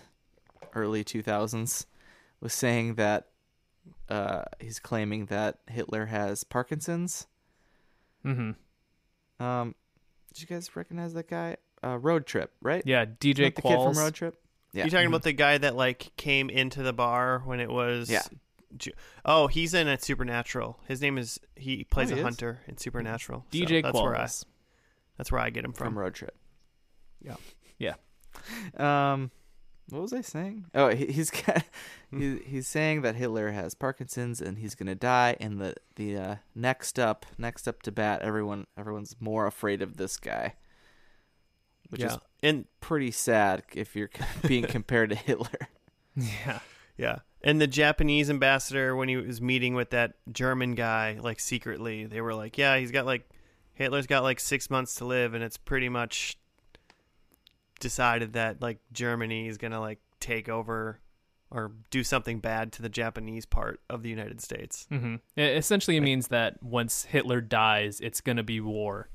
[0.74, 1.86] early 2000s
[2.40, 3.30] was saying that
[4.08, 7.26] uh he's claiming that Hitler has Parkinson's.
[8.24, 8.52] hmm
[9.40, 9.74] Um
[10.32, 11.58] did you guys recognize that guy?
[11.84, 12.84] Uh Road Trip, right?
[12.86, 14.36] Yeah, DJ Not the kid from Road Trip?
[14.74, 14.86] Yeah.
[14.86, 15.10] you talking Mhm.
[15.10, 18.10] about the guy that like came into the bar when it was?
[18.10, 18.22] Yeah.
[19.26, 20.80] Oh, he's in a Supernatural.
[20.88, 22.24] His name is he plays Oh, a is?
[22.24, 23.46] hunter in Supernatural.
[23.52, 24.28] So DJ that's where I
[25.18, 25.98] that's where I get him from from.
[26.00, 26.36] Road Trip.
[27.22, 27.36] Yeah.
[27.80, 27.96] Yeah.
[28.78, 29.32] Um,
[29.90, 30.66] what was I saying?
[30.76, 31.64] Oh, he, he's got,
[32.12, 35.36] he, he's saying that Hitler has Parkinson's and he's gonna die.
[35.40, 39.98] And the the uh, next up, next up to bat, everyone everyone's more afraid of
[39.98, 40.54] this guy,
[41.90, 44.10] which yeah, is and pretty sad if you're
[44.48, 45.68] being compared to Hitler.
[46.16, 46.60] Yeah.
[46.98, 47.20] Yeah.
[47.42, 52.20] And the Japanese ambassador, when he was meeting with that German guy, like secretly, they
[52.20, 53.30] were like, yeah, he's got like,
[53.74, 56.38] Hitler's got like six months to live, and it's pretty much
[57.80, 61.00] decided that like Germany is going to like take over
[61.52, 64.86] or do something bad to the Japanese part of the United States.
[64.90, 69.10] hmm It essentially means that once Hitler dies, it's gonna be war.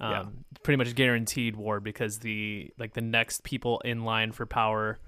[0.00, 0.24] Um, Yeah.
[0.62, 4.98] pretty much guaranteed war because the like the next people in line for power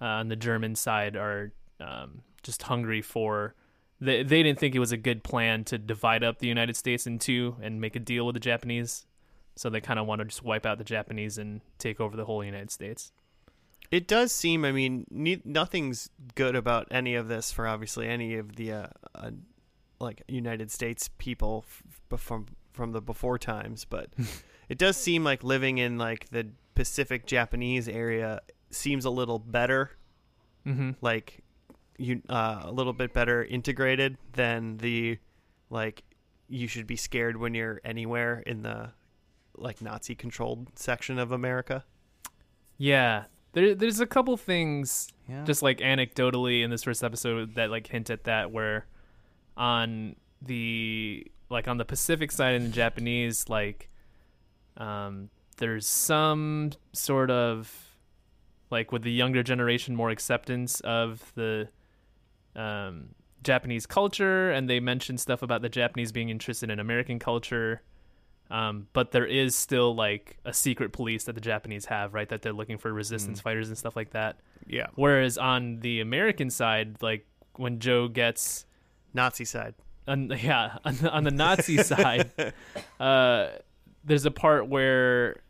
[0.00, 3.54] uh, on the German side are um, just hungry for.
[4.00, 7.06] They they didn't think it was a good plan to divide up the United States
[7.06, 9.06] in two and make a deal with the Japanese,
[9.54, 12.24] so they kind of want to just wipe out the Japanese and take over the
[12.24, 13.12] whole United States.
[13.92, 18.36] It does seem, I mean, ne- nothing's good about any of this for obviously any
[18.36, 19.30] of the uh, uh,
[20.00, 21.64] like United States people
[22.12, 24.08] f- from from the before times, but
[24.68, 29.90] it does seem like living in like the Pacific Japanese area seems a little better,
[30.66, 30.90] Mm-hmm.
[31.00, 31.40] like
[31.98, 35.18] you uh, a little bit better integrated than the
[35.70, 36.02] like
[36.48, 38.90] you should be scared when you're anywhere in the
[39.56, 41.84] like Nazi controlled section of America.
[42.78, 45.44] Yeah, there there's a couple things Yeah.
[45.44, 48.86] just like anecdotally in this first episode that like hint at that where
[49.56, 53.88] on the like on the pacific side in the japanese like
[54.76, 57.96] um there's some sort of
[58.70, 61.68] like with the younger generation more acceptance of the
[62.56, 63.08] um
[63.42, 67.82] japanese culture and they mention stuff about the japanese being interested in american culture
[68.52, 72.28] um, but there is still like a secret police that the Japanese have, right?
[72.28, 74.36] That they're looking for resistance fighters and stuff like that.
[74.66, 78.66] Yeah, Whereas on the American side, like when Joe gets,
[79.14, 79.74] Nazi side.
[80.06, 82.32] On, yeah, on the, on the Nazi side,
[83.00, 83.48] uh,
[84.04, 85.40] there's a part where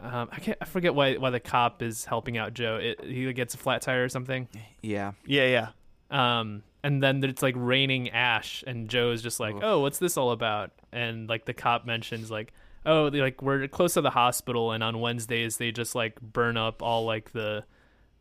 [0.00, 2.76] um, I can't, I forget why why the cop is helping out Joe.
[2.76, 4.48] It, he gets a flat tire or something,
[4.82, 5.12] yeah.
[5.26, 5.68] Yeah,
[6.10, 6.38] yeah.
[6.40, 9.62] um, and then it's like raining ash, and Joe is just like, Oof.
[9.62, 12.52] "Oh, what's this all about?" And like the cop mentions like.
[12.86, 16.56] Oh, they, like we're close to the hospital, and on Wednesdays they just like burn
[16.56, 17.62] up all like the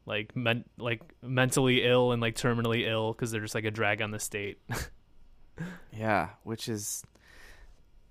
[0.06, 4.02] like men- like mentally ill and like terminally ill because they're just like a drag
[4.02, 4.60] on the state.
[5.92, 7.04] Yeah, which is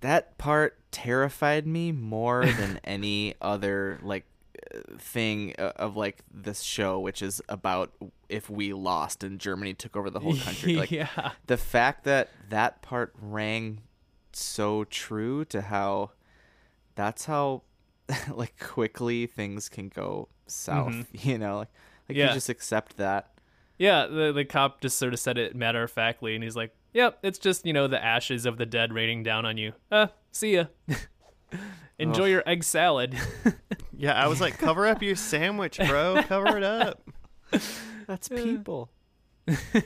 [0.00, 4.24] that part terrified me more than any other like
[4.74, 7.92] uh, thing uh, of like this show which is about
[8.28, 10.76] if we lost and Germany took over the whole country.
[10.76, 13.80] Like yeah, the fact that that part rang
[14.32, 16.10] so true to how
[16.94, 17.62] that's how
[18.34, 21.24] like quickly things can go south, Mhm.
[21.24, 21.68] you know, like
[22.08, 22.28] like Yeah.
[22.28, 23.30] you just accept that.
[23.78, 24.06] yeah.
[24.06, 27.18] The the cop just sort of said it matter of factly, and he's like, "Yep,
[27.22, 29.72] it's just you know the ashes of the dead raining down on you.
[29.90, 30.64] Uh, see ya.
[31.98, 32.30] Enjoy Ugh.
[32.30, 33.16] your egg salad."
[33.98, 36.22] Yeah, I was like, cover up your sandwich, bro.
[36.28, 37.02] Cover it up.
[38.06, 38.90] That's people.
[39.48, 39.82] I,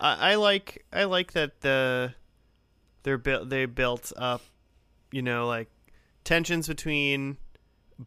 [0.00, 2.14] I like I like that the
[3.02, 4.40] they're built they built up,
[5.12, 5.68] you know, like
[6.24, 7.36] tensions between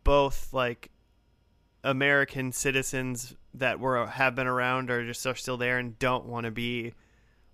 [0.03, 0.89] both like
[1.83, 6.45] American citizens that were have been around or just are still there and don't want
[6.45, 6.93] to be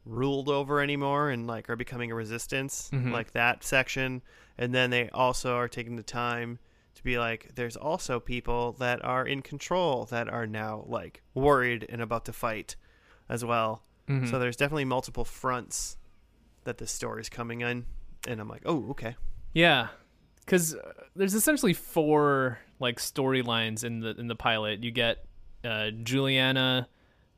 [0.10, 3.12] ruled over anymore and like are becoming a resistance Mhm.
[3.12, 4.22] like that section
[4.58, 6.60] and then they also are taking the time
[6.96, 11.86] to be like there's also people that are in control that are now like worried
[11.90, 12.76] and about to fight
[13.30, 14.28] as well Mhm.
[14.28, 15.96] So there's definitely multiple fronts
[16.64, 17.86] that this story's coming in,
[18.28, 19.16] and I'm like, oh, okay.
[19.54, 19.90] Yeah,
[20.40, 20.76] because
[21.16, 24.84] there's essentially four like storylines in the in the pilot.
[24.84, 25.26] You get
[25.64, 26.88] uh, Juliana,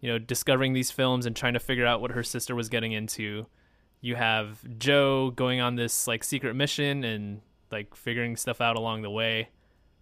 [0.02, 2.92] you know, discovering these films and trying to figure out what her sister was getting
[2.92, 3.46] into.
[4.02, 9.04] You have Joe going on this like secret mission and like figuring stuff out along
[9.04, 9.50] the way,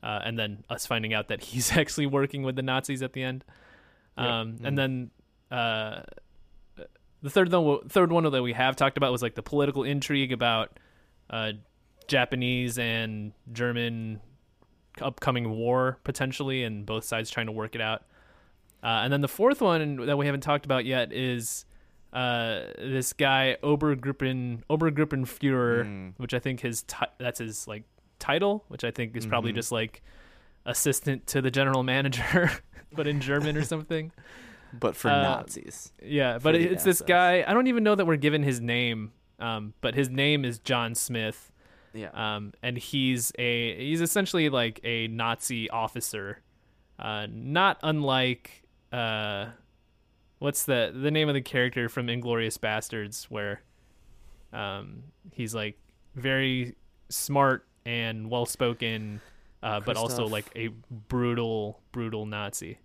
[0.01, 3.23] uh, and then us finding out that he's actually working with the Nazis at the
[3.23, 3.43] end.
[4.17, 5.11] Um, And then
[5.51, 6.01] uh,
[7.21, 10.31] the third one, third one that we have talked about was like the political intrigue
[10.31, 10.79] about
[11.29, 11.51] uh,
[12.07, 14.21] Japanese and German
[15.01, 18.03] upcoming war potentially, and both sides trying to work it out.
[18.83, 21.65] Uh, and then the fourth one that we haven't talked about yet is
[22.13, 26.13] uh, this guy Obergruppen Obergruppenführer, Mm.
[26.17, 27.83] which I think his ti- that's his like
[28.19, 29.55] title, which I think is probably Mhm.
[29.55, 30.01] just like
[30.65, 32.51] assistant to the general manager,
[32.93, 34.11] but in German or something.
[34.73, 35.91] But for Uh, Nazis.
[36.03, 37.43] Yeah, but it's this guy.
[37.47, 40.93] I don't even know that we're given his name, um, but his name is John
[40.95, 41.51] Smith,
[41.93, 42.09] Yeah.
[42.13, 46.41] um, and he's a he's essentially like a Nazi officer,
[46.99, 48.58] uh, not unlike
[48.91, 49.47] uh,
[50.39, 53.61] what's the the name of the character from Inglourious Basterds, where
[54.53, 55.77] um, he's like
[56.15, 56.75] very
[57.09, 59.21] smart and well spoken,
[59.63, 62.79] uh, but also like a brutal brutal Nazi.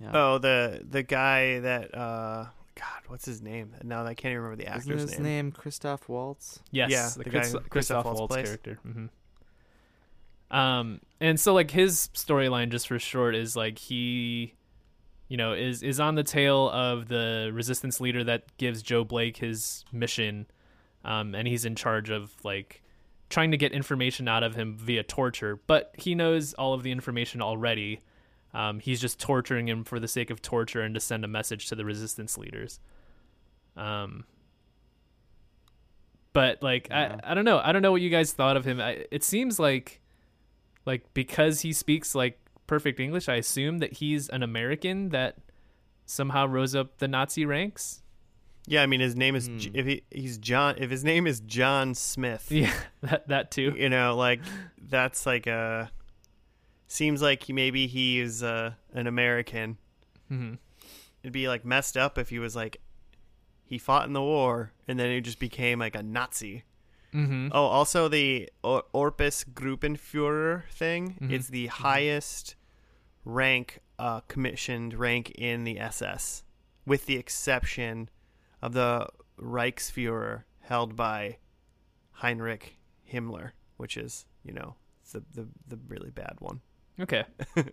[0.00, 0.10] yeah.
[0.14, 3.74] Oh, the the guy that uh, God, what's his name?
[3.82, 5.22] Now I can't even remember the Isn't actor's his name.
[5.22, 6.60] name Christoph Waltz?
[6.70, 8.44] Yes, Yeah, the, the guy Christoph Christoph Waltz Waltz plays.
[8.44, 8.78] character.
[8.82, 9.06] hmm
[10.50, 14.54] Um, and so like his storyline, just for short, is like he,
[15.28, 19.38] you know, is is on the tail of the resistance leader that gives Joe Blake
[19.38, 20.46] his mission,
[21.04, 22.82] um, and he's in charge of like
[23.28, 25.60] trying to get information out of him via torture.
[25.66, 28.02] But he knows all of the information already.
[28.54, 31.66] Um, he's just torturing him for the sake of torture and to send a message
[31.68, 32.78] to the resistance leaders.
[33.76, 34.24] Um,
[36.32, 37.16] but like Yeah.
[37.24, 39.24] I, I don't know i don't know what you guys thought of him I, it
[39.24, 40.02] seems like
[40.86, 45.36] like because he speaks like perfect english i assume that he's an american that
[46.06, 48.02] somehow rose up the nazi ranks
[48.68, 49.58] Yeah, I mean his name is Hmm.
[49.74, 52.50] if he he's John if his name is John Smith.
[52.50, 52.72] yeah
[53.02, 54.40] that that too You know, like
[54.80, 55.90] that's like a
[56.88, 59.78] seems like he maybe he is uh, an American.
[60.32, 60.54] Mm-hmm.
[61.22, 62.78] It'd be like messed up if he was like
[63.64, 66.64] he fought in the war and then he just became like a Nazi.
[67.12, 71.16] Hmm Oh, also the or- Orpus Gruppenführer thing.
[71.20, 71.30] Mhm.
[71.32, 72.56] It's the highest
[73.24, 76.44] rank uh, commissioned rank in the SS,
[76.84, 78.10] with the exception
[78.62, 79.08] of the
[79.40, 81.38] Reichsführer held by
[82.12, 82.76] Heinrich
[83.10, 84.74] Himmler, which is you know
[85.12, 86.60] the the, the really bad one.
[87.00, 87.24] okay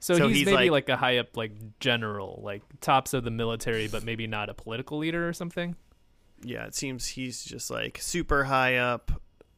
[0.00, 3.22] so, So he's, he's maybe like- like, a high up like general like tops of
[3.24, 5.76] the military but maybe not a political leader or something
[6.42, 9.10] Yeah, it seems he's just like super high up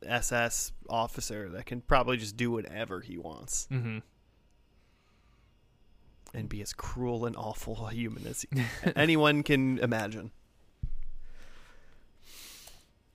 [0.07, 3.99] SS officer that can probably just do whatever he wants hmm
[6.35, 8.45] and be as cruel and awful a human as
[8.97, 10.31] anyone can imagine.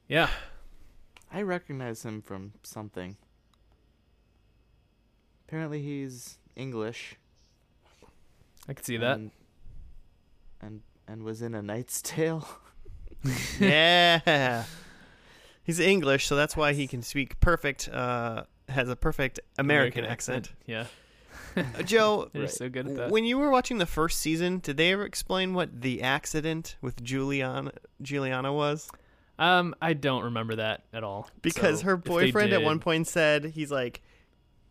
[0.08, 0.30] yeah
[1.32, 3.17] I recognize him from something.
[5.47, 7.15] Apparently he's English.
[8.67, 9.32] i could see that And,
[10.62, 12.47] and and was in a Knight's Tale.
[13.59, 14.63] yeah.
[15.63, 20.51] He's English, so that's why he can speak perfect uh has a perfect American, accent.
[20.65, 20.86] yeah
[21.55, 24.77] Uh, Joe, they're so good at that when you were watching the first season, did
[24.77, 28.89] they ever explain what the accident with Juliana Juliana was?
[29.39, 31.29] Um, I don't remember that at all.
[31.41, 34.01] Because So, her boyfriend at one point said he's like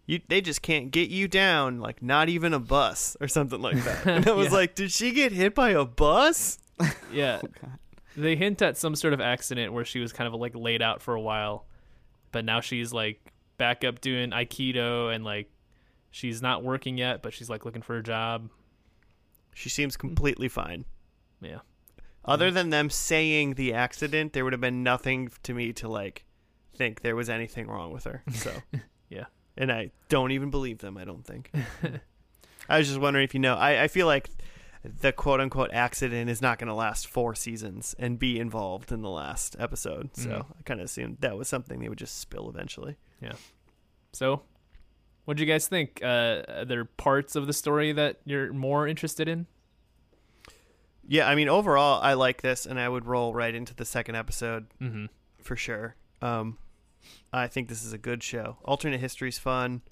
[0.07, 3.83] you, they just can't get you down, like not even a bus or something like
[3.85, 4.07] that.
[4.07, 4.55] And I was Yeah.
[4.55, 6.59] like, did she get hit by a bus?
[7.13, 7.69] yeah, Oh.
[8.17, 11.03] They hint at some sort of accident where she was kind of like laid out
[11.03, 11.67] for a while,
[12.31, 15.51] but now she's like back up doing aikido and like
[16.11, 18.49] she's not working yet, but she's like looking for a job.
[19.55, 20.85] She seems completely fine.
[21.41, 21.61] Yeah.
[22.25, 26.25] Other than them saying the accident, there would have been nothing to me to like
[26.77, 28.23] think there was anything wrong with her.
[28.33, 28.53] So
[29.11, 29.25] Yeah.
[29.57, 30.97] and I don't even believe them.
[30.97, 31.51] I don't think.
[32.69, 33.57] I was just wondering if you know.
[33.57, 34.31] I, I feel like
[34.85, 39.03] the quote unquote accident is not going to last four seasons and be involved in
[39.03, 40.11] the last episode.
[40.17, 40.47] So Mhm.
[40.59, 42.97] I kind of assumed that was something they would just spill eventually.
[43.21, 43.35] Yeah.
[44.13, 44.43] So,
[45.25, 46.01] what do you guys think?
[46.03, 49.47] Uh, are there parts of the story that you're more interested in?
[51.07, 54.15] Yeah, I mean overall, I like this, and I would roll right into the second
[54.17, 55.07] episode Mm-hmm.
[55.43, 55.97] for sure.
[56.21, 56.59] Um,
[57.33, 58.59] I think this is a good show.
[58.65, 59.83] Alternate history's fun.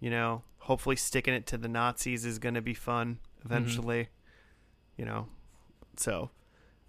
[0.00, 4.08] You know, hopefully sticking it to the Nazis is going to be fun eventually.
[4.96, 5.26] you know.
[5.96, 6.30] So,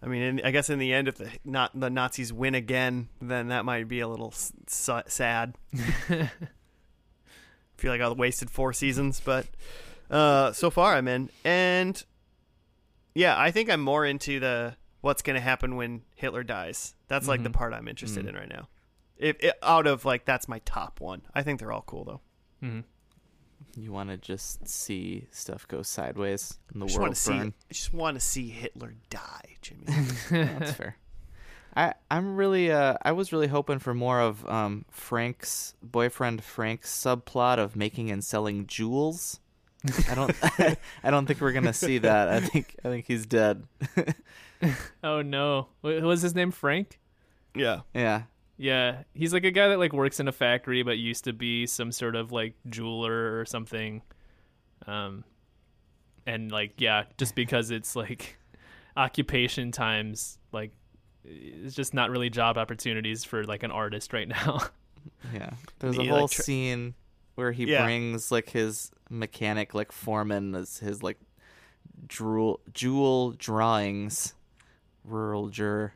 [0.02, 3.10] I mean, in, I guess in the end, if the not the Nazis win again,
[3.22, 4.54] then that might be a little s-
[5.08, 5.56] sad.
[7.78, 9.46] feel like I wasted four seasons, but
[10.12, 12.04] uh, so far I'm in, and
[13.16, 16.94] yeah, I think I'm more into the what's going to happen when Hitler dies.
[17.08, 17.54] That's like the Mhm.
[17.54, 18.30] part I'm interested Mhm.
[18.30, 18.68] in right now.
[19.18, 21.22] If, if out of like that's my top one.
[21.34, 22.22] I think they're all cool though.
[22.62, 22.84] Mhm.
[23.76, 27.34] You want to just see stuff go sideways and the just world want to see.
[27.34, 29.84] I just want to see Hitler die, Jimmy.
[30.30, 30.98] That's fair.
[31.76, 36.92] I I'm really uh I was really hoping for more of um Frank's boyfriend Frank's
[36.92, 39.40] subplot of making and selling jewels.
[40.10, 40.36] I don't
[41.04, 42.28] I don't think we're gonna see that.
[42.28, 43.64] I think I think he's dead.
[45.02, 47.00] Oh no, Wh- was his name Frank?
[47.56, 47.80] yeah.
[47.94, 48.24] yeah.
[48.62, 51.66] Yeah, he's like a guy that like works in a factory, but used to be
[51.66, 54.02] some sort of like jeweler or something.
[54.86, 55.24] Um,
[56.28, 58.38] and like yeah, just because it's like
[58.98, 60.72] occupation times, like
[61.24, 64.60] it's just not really job opportunities for like an artist right now.
[65.34, 65.52] Yeah.
[65.80, 66.94] There's a The whole electri- scene
[67.36, 67.86] where he Yeah.
[67.86, 71.18] brings like his mechanic like foreman as his like
[72.10, 74.34] jewel jewel drawings
[75.06, 75.94] rural juror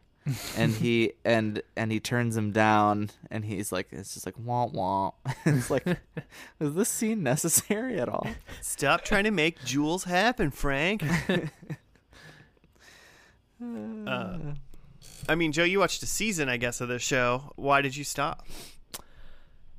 [0.57, 4.65] and he and and he turns him down and he's like it's just like wah
[4.65, 5.11] wah
[5.45, 5.85] it's like
[6.59, 8.27] is this scene necessary at all
[8.61, 11.03] Stop trying to make jewels happen, Frank.
[14.07, 14.37] Uh,
[15.29, 17.53] I mean, Joe, you watched a season, I guess, of the show.
[17.55, 18.45] Why did you stop?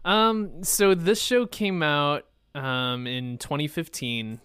[0.06, 2.24] Um, so this show came out
[2.54, 4.40] um in 2015,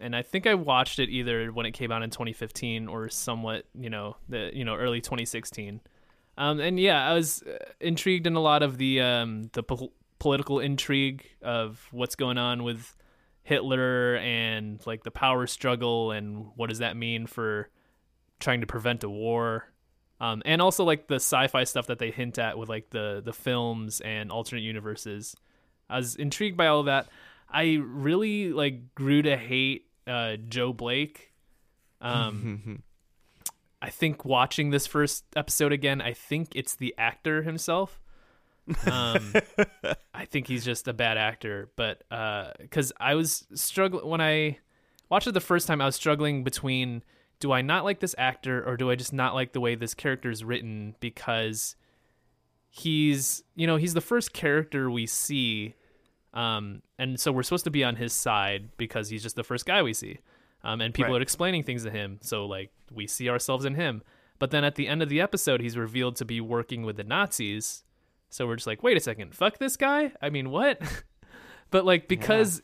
[0.00, 3.66] and I think I watched it either when it came out in 2015 or somewhat,
[3.74, 5.80] you know, the you know early 2016.
[6.38, 9.92] Um, and yeah, I was uh, intrigued in a lot of the um the pol-
[10.18, 12.96] political intrigue of what's going on with
[13.42, 17.70] Hitler and like the power struggle and what does that mean for
[18.38, 19.68] trying to prevent a war
[20.20, 23.32] um, and also like the sci-fi stuff that they hint at with like the the
[23.32, 25.36] films and alternate universes.
[25.90, 27.06] I was intrigued by all of that.
[27.48, 31.32] I really like grew to hate uh, Joe Blake.
[32.00, 32.82] Um,
[33.82, 38.00] I think watching this first episode again, I think it's the actor himself.
[38.90, 39.34] Um,
[40.14, 42.02] I think he's just a bad actor, but
[42.58, 44.58] because I was struggling when I
[45.08, 47.02] watched it the first time, I was struggling between
[47.38, 49.94] do I not like this actor or do I just not like the way this
[49.94, 51.76] character is written because
[52.70, 55.74] he's you know he's the first character we see
[56.36, 59.66] um and so we're supposed to be on his side because he's just the first
[59.66, 60.18] guy we see.
[60.62, 61.18] Um and people Right.
[61.18, 62.18] are explaining things to him.
[62.22, 64.02] So like we see ourselves in him.
[64.38, 67.04] But then at the end of the episode he's revealed to be working with the
[67.04, 67.82] Nazis.
[68.30, 70.12] So we're just like wait a second fuck this guy?
[70.22, 70.80] I mean what?
[71.70, 72.62] But like because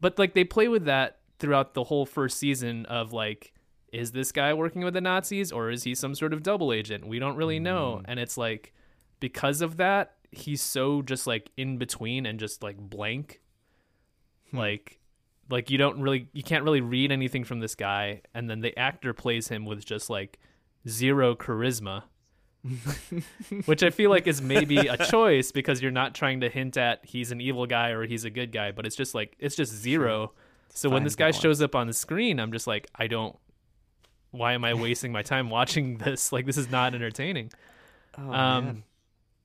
[0.00, 3.52] but like they play with that throughout the whole first season of like
[3.92, 7.06] is this guy working with the Nazis or is he some sort of double agent?
[7.06, 8.02] We don't really know.
[8.04, 8.72] And it's like
[9.20, 13.40] because of that, he's so just like in between and just like blank.
[14.52, 15.00] Like
[15.50, 18.76] like you don't really you can't really read anything from this guy and then the
[18.78, 20.38] actor plays him with just like
[20.88, 22.04] zero charisma.
[23.66, 27.04] Which I feel like is maybe a choice because you're not trying to hint at
[27.04, 29.72] he's an evil guy or he's a good guy, but it's just like it's just
[29.72, 30.32] zero.
[30.74, 33.36] So when this guy shows up on the screen, I'm just like, I don't.
[34.32, 36.32] Why am I wasting my time watching this?
[36.32, 37.52] Like this is not entertaining.
[38.18, 38.84] oh, um.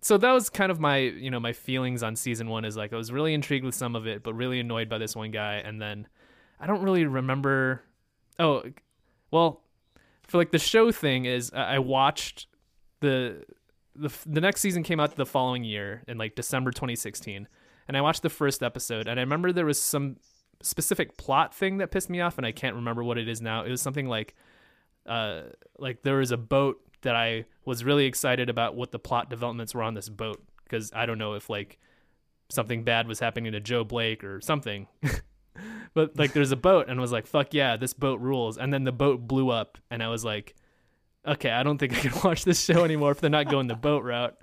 [0.01, 2.65] So that was kind of my, you know, my feelings on season one.
[2.65, 5.15] Is like I was really intrigued with some of it, but really annoyed by this
[5.15, 5.55] one guy.
[5.55, 6.07] And then
[6.59, 7.83] I don't really remember.
[8.37, 8.63] Oh,
[9.31, 9.61] well,
[10.27, 12.47] for like the show thing is I watched
[13.01, 13.43] the
[13.95, 17.47] the the next season came out the following year in like December 2016,
[17.87, 20.17] and I watched the first episode, and I remember there was some
[20.61, 23.63] specific plot thing that pissed me off, and I can't remember what it is now.
[23.63, 24.35] It was something like,
[25.05, 25.43] uh,
[25.77, 29.73] like there was a boat that I was really excited about what the plot developments
[29.73, 31.79] were on this boat because I don't know if like
[32.49, 34.87] something bad was happening to Joe Blake or something.
[35.93, 38.57] but like there's a boat and I was like fuck yeah this boat rules.
[38.57, 40.55] And then the boat blew up and I was like
[41.27, 43.75] okay I don't think I can watch this show anymore if they're not going the
[43.75, 44.35] boat route.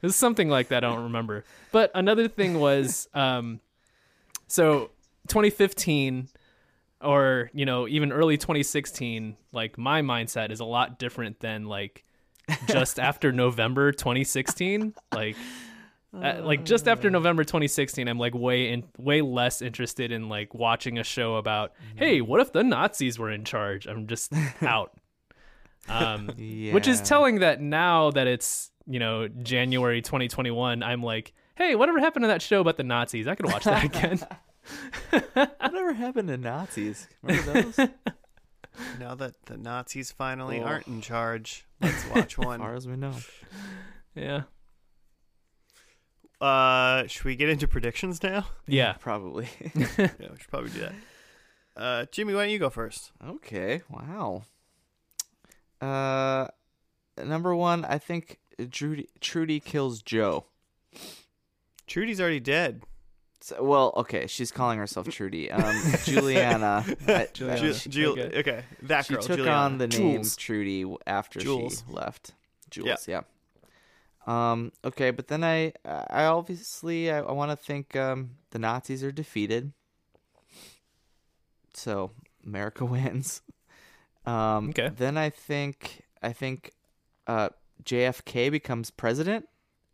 [0.00, 1.44] It was something like that I don't remember.
[1.72, 3.60] But another thing was um
[4.46, 4.90] so
[5.28, 6.28] 2015
[7.00, 12.04] or you know even early 2016 like my mindset is a lot different than like
[12.68, 15.36] just after November 2016 like
[16.14, 20.54] uh, like just after November 2016 I'm like way in way less interested in like
[20.54, 23.86] watching a show about hey what if the Nazis were in charge?
[23.86, 24.32] I'm just
[24.62, 24.98] out.
[25.88, 26.28] Um
[26.72, 32.00] which is telling that now that it's you know January 2021 I'm like hey whatever
[32.00, 33.28] happened to that show about the Nazis?
[33.28, 34.20] I could watch that again
[35.10, 37.08] Whatever happened to Nazis?
[37.22, 37.88] Remember those?
[39.00, 40.64] Now that the Nazis finally Oh.
[40.64, 42.60] aren't in charge, let's watch As one.
[42.60, 43.12] far as we know.
[44.14, 44.42] Yeah.
[46.40, 48.46] Uh, should we get into predictions now?
[48.68, 48.92] Yeah.
[49.00, 49.48] Probably.
[49.74, 50.06] yeah, we
[50.38, 50.94] should probably do that.
[51.76, 53.10] Uh, Jimmy, why don't you go first?
[53.26, 53.82] okay.
[53.90, 54.44] Wow.
[55.80, 56.46] Uh,
[57.24, 58.38] number one, I think
[58.70, 60.46] Trudy, Trudy kills Joe.
[61.88, 62.82] Trudy's already dead.
[63.40, 65.50] So, well, okay, she's calling herself Trudy.
[65.50, 65.74] Um,
[66.04, 66.84] Juliana.
[67.06, 67.60] I- Juliana.
[67.60, 68.38] Ju- she, Ju- okay.
[68.40, 68.64] okay.
[68.82, 69.22] that she girl.
[69.22, 69.58] took Juliana.
[69.58, 70.36] on the name Jules.
[70.36, 71.84] Trudy after Jules.
[71.86, 72.32] she left.
[72.70, 73.22] Jules, yeah.
[74.26, 74.72] Um.
[74.84, 79.12] Okay, but then I, I obviously I, I want to think um the Nazis are
[79.12, 79.72] defeated.
[81.74, 82.10] So
[82.44, 83.42] America wins.
[84.26, 84.70] Um.
[84.70, 84.90] Okay.
[84.94, 86.72] Then I think I think,
[87.26, 87.50] uh,
[87.84, 89.48] JFK becomes president,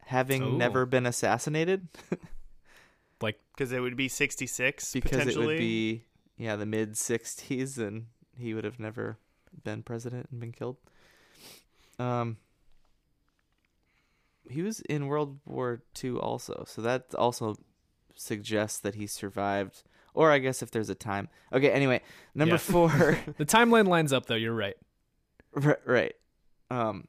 [0.07, 0.57] having Ooh.
[0.57, 1.87] never been assassinated,
[3.57, 6.03] because it would be 66 because it would be
[6.37, 9.17] yeah the mid '60s, and he would have never
[9.63, 10.77] been president and been killed.
[11.99, 12.39] Um.
[14.51, 17.57] He was in World War II also, so that also
[18.15, 19.83] suggests that he survived.
[20.13, 21.29] Or I guess if there's a time.
[21.53, 22.03] Okay, anyway,
[22.35, 22.59] number Yeah.
[22.59, 22.89] four.
[23.39, 24.35] The timeline lines up though.
[24.35, 24.77] You're right.
[25.55, 26.15] right, right.
[26.71, 27.09] Um.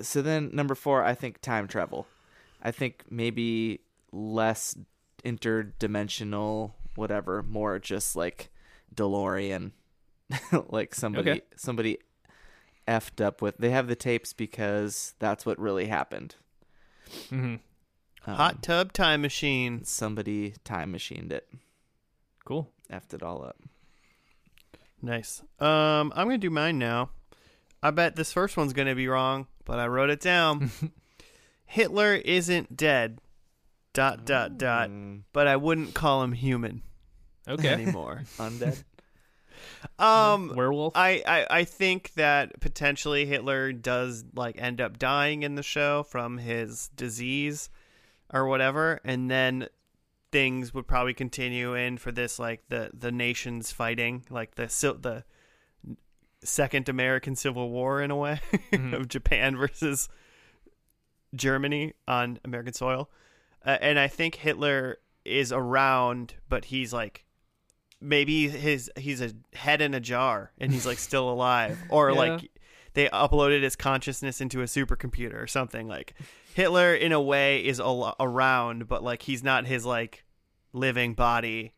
[0.00, 2.06] So then number four, I think time travel.
[2.60, 3.80] I think maybe
[4.10, 4.76] less
[5.24, 8.50] interdimensional, whatever, more just like
[8.94, 9.72] DeLorean,
[10.68, 11.40] like somebody Okay.
[11.56, 11.98] somebody
[12.86, 13.56] effed up with.
[13.58, 16.36] They have the tapes because that's what really happened.
[17.30, 17.56] hmm
[18.26, 19.84] Um, Hot tub time machine.
[19.84, 21.48] somebody time machined it,
[22.44, 22.70] Cool.
[22.90, 23.56] effed it all up.
[25.02, 25.42] Nice.
[25.60, 27.10] Um, I'm gonna do mine now.
[27.82, 30.70] I bet this first one's gonna be wrong, but I wrote it down.
[31.66, 33.18] Hitler isn't dead.
[33.94, 34.90] Dot dot dot.
[34.90, 36.82] Mm, But I wouldn't call him human
[37.48, 37.68] Okay.
[37.68, 38.22] anymore.
[38.38, 38.84] undead.
[39.98, 40.94] um, Werewolf.
[40.96, 46.02] I, I I think that potentially Hitler does like end up dying in the show
[46.02, 47.70] from his disease
[48.32, 49.68] or whatever, and then
[50.32, 54.98] things would probably continue in for this like the the nations fighting like the sil-
[55.00, 55.22] the
[56.42, 58.40] second American Civil War in a way
[58.72, 58.92] Mhm.
[58.94, 60.08] of Japan versus
[61.34, 63.08] Germany on American soil,
[63.64, 67.24] uh, and I think Hitler is around, but he's like
[68.00, 72.16] maybe his he's a head in a jar and he's like still alive or Yeah.
[72.18, 72.50] like
[72.92, 76.12] they uploaded his consciousness into a supercomputer or something like
[76.54, 80.24] hitler in a way is al- around but like he's not his like
[80.74, 81.72] living body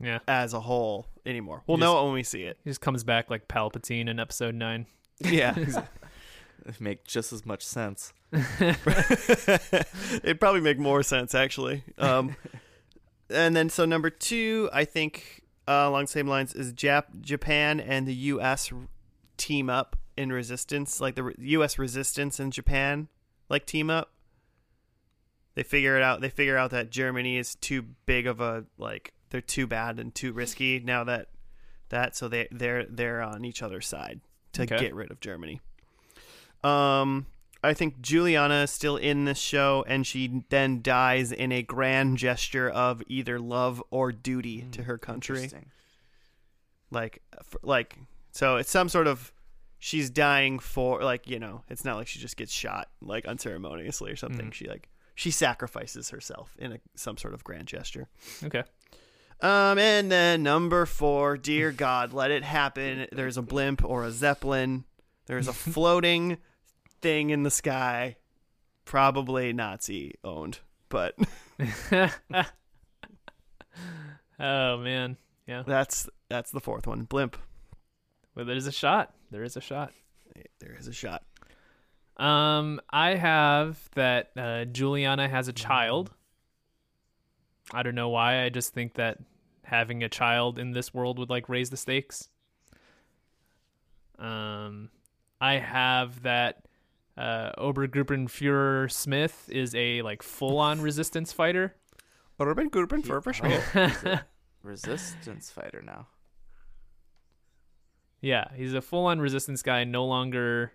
[0.00, 0.20] yeah.
[0.26, 2.80] as a whole anymore we'll He know just- it when we see it He just
[2.80, 4.86] comes back like Palpatine in episode nine.
[5.20, 5.68] yeah It
[6.80, 8.12] make just as much sense.
[10.24, 12.34] it'd probably make more sense actually um
[13.30, 17.78] and then so number two i think uh, along the same lines is Jap- japan
[17.78, 18.72] and the us
[19.36, 23.08] team up in resistance like the re- us resistance and japan
[23.50, 24.12] like team up
[25.54, 29.12] they figure it out they figure out that germany is too big of a like
[29.30, 31.28] they're too bad and too risky now that
[31.90, 34.20] that so they they're they're on each other's side
[34.52, 34.78] to Okay.
[34.78, 35.60] get rid of germany
[36.64, 37.26] um
[37.64, 42.18] I think Juliana is still in this show, and she then dies in a grand
[42.18, 45.48] gesture of either love or duty to her country.
[46.90, 47.22] Like,
[47.62, 47.96] like
[48.32, 49.32] so it's some sort of
[49.78, 54.10] she's dying for like you know it's not like she just gets shot like unceremoniously
[54.10, 54.46] or something.
[54.46, 54.52] Mhm.
[54.54, 58.08] She like she sacrifices herself in a some sort of grand gesture.
[58.42, 58.64] Okay.
[59.40, 63.08] Um, and then number four, dear God, let it happen.
[63.10, 64.84] There's a blimp or a zeppelin.
[65.26, 66.38] There's a floating
[67.02, 68.16] thing in the sky,
[68.84, 71.14] probably Nazi owned, but
[74.40, 75.16] oh man.
[75.46, 75.64] Yeah.
[75.66, 77.02] that's that's the fourth one.
[77.02, 77.36] Blimp.
[78.34, 79.12] Well, there's a shot.
[79.30, 79.92] There is a shot.
[80.60, 81.22] There is a shot.
[82.16, 86.10] Um, I have that uh, Juliana has a child.
[87.72, 88.44] I don't know why.
[88.44, 89.18] I just think that
[89.64, 92.28] having a child in this world would like raise the stakes.
[94.18, 94.90] Um,
[95.40, 96.66] I have that
[97.16, 101.74] uh, Obergruppenführer Smith is a like full-on resistance fighter.
[102.40, 104.20] Urban Gurban He- oh,
[104.62, 106.08] resistance fighter now.
[108.20, 109.84] Yeah, he's a full-on resistance guy.
[109.84, 110.72] No longer,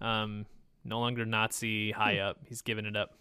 [0.00, 0.46] um,
[0.84, 2.38] no longer Nazi high up.
[2.46, 3.14] He's given it up.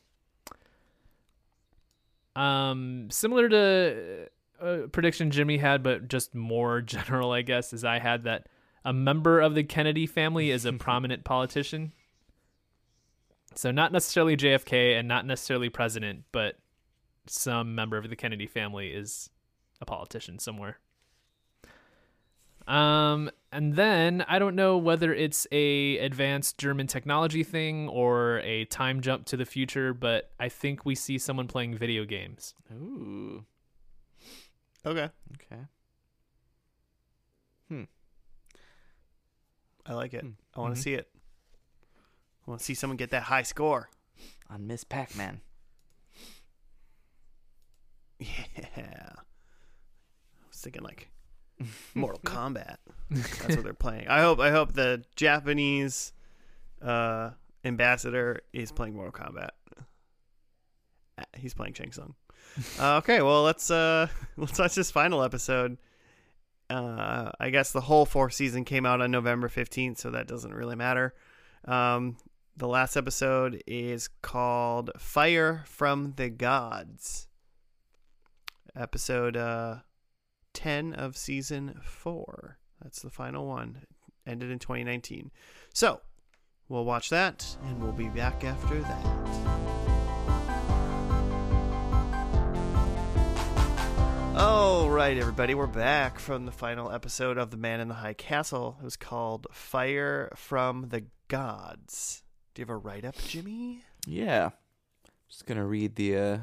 [2.35, 4.27] Um, similar to
[4.61, 8.47] a prediction Jimmy had, but just more general, I guess, is I had that
[8.85, 11.91] a member of the Kennedy family is a prominent politician.
[13.55, 16.57] So not necessarily JFK and not necessarily president, but
[17.25, 19.29] some member of the Kennedy family is
[19.81, 20.77] a politician somewhere.
[22.67, 28.65] Um, and then I don't know whether it's a advanced German technology thing or a
[28.65, 32.53] time jump to the future, but I think we see someone playing video games.
[32.71, 33.43] Ooh.
[34.85, 35.09] Okay.
[35.35, 35.61] Okay.
[37.69, 37.83] Hmm.
[39.87, 40.21] I like it.
[40.21, 40.31] Hmm.
[40.55, 40.83] I want to Mhm.
[40.83, 41.09] see it.
[42.49, 43.91] I want to see someone get that high score.
[44.49, 45.41] On Miss Pac-Man.
[48.17, 48.27] Yeah.
[48.75, 51.11] I was thinking like
[51.93, 52.77] Mortal Kombat.
[53.11, 54.07] That's what they're playing.
[54.07, 56.11] I hope I hope the Japanese
[56.81, 57.29] uh,
[57.63, 59.49] ambassador is playing Mortal Kombat.
[61.19, 62.15] Uh, He's playing Shang Tsung.
[62.79, 65.77] Uh, okay, well let's uh let's watch this final episode.
[66.67, 70.53] Uh, I guess the whole fourth season came out on November fifteenth, so that doesn't
[70.53, 71.13] really matter.
[71.65, 72.17] Um,
[72.59, 77.29] the last episode is called "Fire from the Gods."
[78.75, 79.77] Episode uh,
[80.53, 82.57] ten of season four.
[82.83, 83.83] That's the final one.
[84.27, 85.31] Ended in 2019.
[85.73, 86.01] So
[86.67, 89.05] we'll watch that, and we'll be back after that.
[94.35, 98.13] All right, everybody, we're back from the final episode of The Man in the High
[98.13, 98.77] Castle.
[98.81, 102.23] It was called Fire from the Gods.
[102.59, 103.85] Do you have a write up, Jimmy?
[104.05, 104.49] Yeah.
[105.29, 106.37] Just going to read the uh,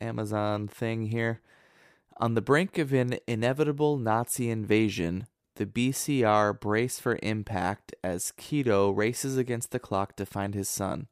[0.00, 1.42] Amazon thing here.
[2.16, 8.96] On the brink of an inevitable Nazi invasion, the BCR brace for impact as Kido
[8.96, 11.08] races against the clock to find his son.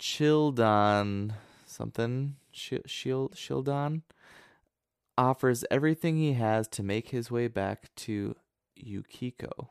[0.00, 1.34] Childan
[1.66, 4.02] something Sh- Shield Shildon
[5.16, 8.34] offers everything he has to make his way back to
[8.74, 9.70] Yukiko.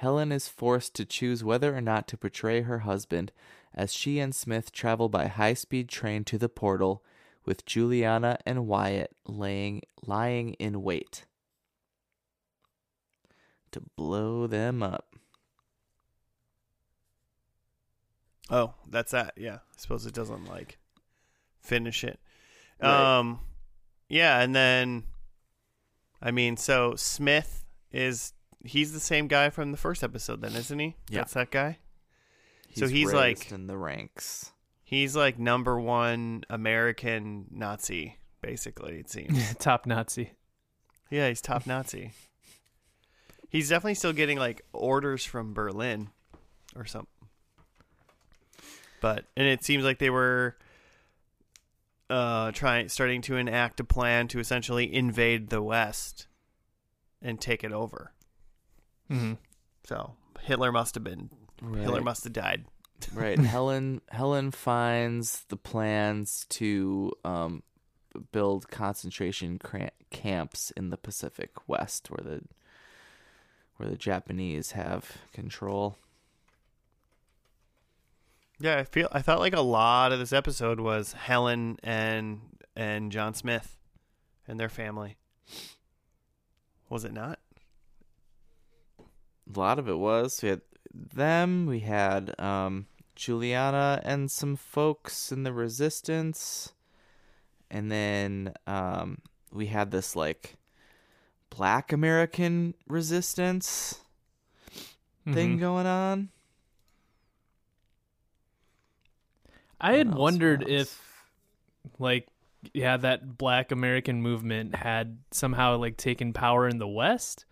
[0.00, 3.32] Helen is forced to choose whether or not to betray her husband
[3.74, 7.04] as she and Smith travel by high speed train to the portal,
[7.44, 11.26] with Juliana and Wyatt laying, lying in wait
[13.72, 15.16] to blow them up.
[18.48, 19.34] Oh, that's that.
[19.36, 19.56] Yeah.
[19.56, 20.78] I suppose it doesn't like
[21.60, 22.18] finish it.
[22.82, 23.18] Right.
[23.18, 23.40] Um
[24.08, 25.04] yeah, and then
[26.22, 28.32] I mean, so Smith is
[28.64, 30.96] he's the same guy from the first episode then, isn't he?
[31.08, 31.20] Yeah.
[31.20, 31.78] That's that guy.
[32.76, 34.52] So he's like- in the ranks.
[34.84, 39.54] He's like number 1 American Nazi basically, it seems.
[39.58, 40.32] Top Nazi.
[41.10, 42.12] yeah, he's top Nazi.
[43.48, 46.08] He's definitely still getting like orders from Berlin
[46.76, 47.08] or something.
[49.00, 50.56] But and it seems like they were
[52.08, 56.26] uh trying starting to enact a plan to essentially invade the West
[57.22, 58.12] and take it over.
[59.10, 59.32] Hmm
[59.84, 61.30] So Hitler must have been
[61.76, 62.64] Hitler must have died.
[63.14, 63.38] right.
[63.38, 67.62] Helen Helen finds the plans to um,
[68.32, 72.42] build concentration cra- camps in the Pacific West, where the
[73.76, 75.96] where the Japanese have control.
[78.58, 82.40] Yeah, I feel I thought like a lot of this episode was Helen and
[82.76, 83.78] and John Smith
[84.46, 85.16] and their family.
[86.90, 87.38] Was it not?
[89.54, 90.60] A lot of it was we had
[90.94, 91.66] them.
[91.66, 92.86] We had um,
[93.16, 96.72] Juliana and some folks in the Resistance,
[97.70, 99.18] and then um,
[99.52, 100.56] we had this like
[101.50, 104.00] Black American Resistance
[105.32, 105.60] thing Mhm.
[105.60, 106.28] going on.
[109.80, 110.18] I had else?
[110.18, 111.02] wondered if,
[111.98, 112.28] like,
[112.74, 117.46] yeah, that Black American movement had somehow like taken power in the West.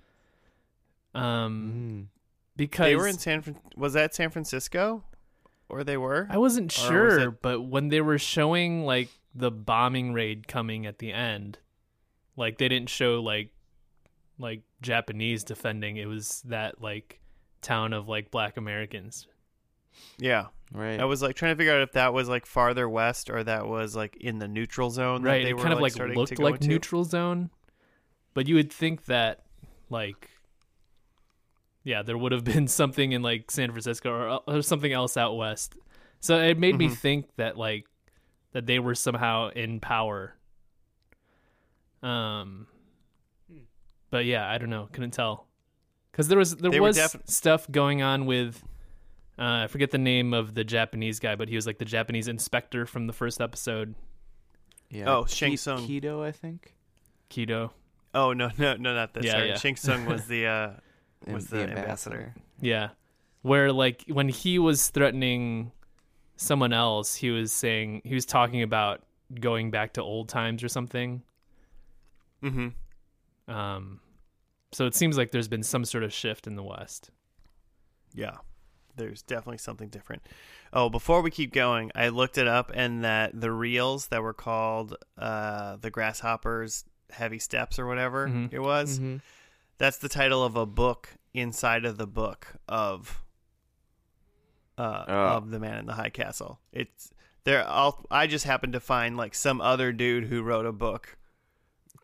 [1.15, 2.07] Um, Mm.
[2.57, 5.05] because They were in San Fran- was that San Francisco?
[5.69, 6.27] Or they were?
[6.31, 10.49] I wasn't Or was sure, it- but when they were showing like the bombing raid
[10.49, 11.59] coming at the end,
[12.37, 13.51] like they didn't show like
[14.39, 15.97] like Japanese defending.
[15.97, 17.21] It was that like
[17.61, 19.27] town of like Black Americans.
[20.19, 20.47] Yeah.
[20.73, 21.01] Right.
[21.01, 23.67] I was like trying to figure out if that was like farther west or that
[23.67, 26.17] was like in the neutral zone that right they it were kind of like starting
[26.17, 26.69] looked like into.
[26.69, 27.51] neutral zone
[28.35, 29.45] but you would think that
[29.91, 30.31] like
[31.89, 35.35] yeah there would have been something in like san francisco or, or something else out
[35.37, 35.75] west
[36.21, 36.97] so it made me Mhm.
[36.97, 37.87] think that like
[38.53, 40.35] that they were somehow in power
[42.03, 42.67] um
[44.11, 45.47] but yeah i don't know couldn't tell
[46.13, 48.63] because there was there They was defi- stuff going on with
[49.39, 52.27] uh, I forget the name of the Japanese guy, but he was like the Japanese
[52.27, 53.95] inspector from the first episode.
[54.91, 55.05] yeah.
[55.09, 55.87] Oh, Shang Ke- Tsung.
[55.87, 56.75] Kido, I think.
[57.31, 57.71] Kido.
[58.13, 59.27] Oh no, no, no, not this.
[59.27, 59.49] Yeah, Sorry.
[59.51, 59.57] yeah.
[59.57, 60.71] Shang Tsung was the uh
[61.27, 62.35] and was the ambassador.
[62.61, 62.91] Yeah.
[63.43, 65.73] Where like when he was threatening
[66.37, 69.03] someone else, he was saying he was talking about
[69.41, 71.23] going back to old times or something.
[72.43, 73.53] Mm-hmm.
[73.53, 74.01] Um
[74.73, 77.11] so it seems like there's been some sort of shift in the West.
[78.15, 78.37] Yeah,
[78.97, 80.23] there's definitely something different.
[80.73, 84.35] Oh, before we keep going, I looked it up, and that the reels that were
[84.35, 88.53] called uh, the Grasshoppers Heavy Steps or whatever Mhm.
[88.53, 89.21] it was, Mhm.
[89.79, 93.23] That's the title of a book inside of the book of
[94.77, 95.27] uh, Oh.
[95.37, 96.61] of the Man in the High Castle.
[96.73, 97.11] It's
[97.45, 97.65] there.
[97.67, 101.17] I'll, I just happened to find like some other dude who wrote a book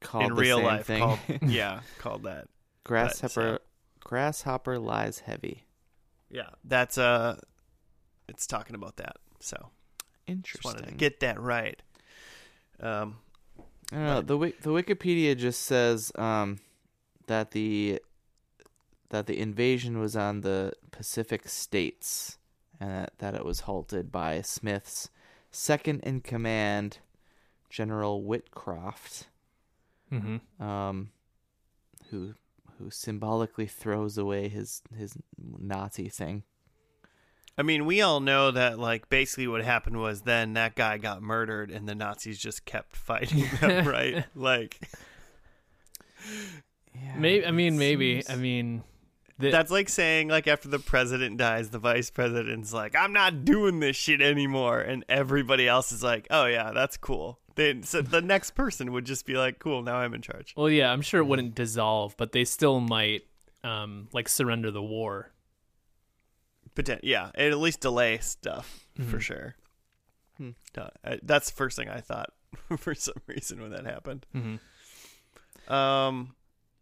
[0.00, 1.00] Called in the real same life thing.
[1.02, 2.48] called yeah called that.
[2.84, 3.58] grasshopper.
[4.00, 5.64] Grasshopper lies heavy.
[6.30, 7.36] Yeah, that's uh,
[8.28, 9.16] it's talking about that.
[9.40, 10.70] So just Interesting.
[10.72, 11.80] wanted to get that right.
[12.80, 13.16] Um,
[13.92, 14.20] I don't know.
[14.22, 16.58] The the Wikipedia just says um,
[17.26, 18.00] that the
[19.10, 22.38] that the invasion was on the Pacific states,
[22.80, 25.10] and that, that it was halted by Smith's
[25.50, 26.98] second in command,
[27.70, 29.24] General Whitcroft,
[30.12, 30.62] Mm-hmm.
[30.62, 31.10] um,
[32.10, 32.34] who
[32.78, 36.42] who symbolically throws away his his Nazi thing.
[37.56, 41.22] I mean, we all know that like basically what happened was then that guy got
[41.22, 44.24] murdered and the Nazis just kept fighting them, right?
[44.34, 44.80] Like
[46.94, 48.82] Yeah, Maybe I mean maybe seems- I mean
[49.38, 53.44] the, that's like saying like after the president dies, the vice president's like, "I'm not
[53.44, 58.00] doing this shit anymore," and everybody else is like, "Oh yeah, that's cool." Then so
[58.02, 61.02] the next person would just be like, "Cool, now I'm in charge." well yeah I'm
[61.02, 63.22] sure it wouldn't dissolve, but they still might
[63.64, 65.30] um like surrender the war.
[66.76, 69.20] Potent- yeah, it at least delay stuff for Mhm.
[69.20, 69.56] sure.
[70.38, 70.50] Hmm.
[70.76, 70.88] Uh,
[71.22, 72.30] that's the first thing I thought
[72.78, 74.26] for some reason when that happened.
[74.34, 75.72] Mm-hmm.
[75.72, 76.34] Um,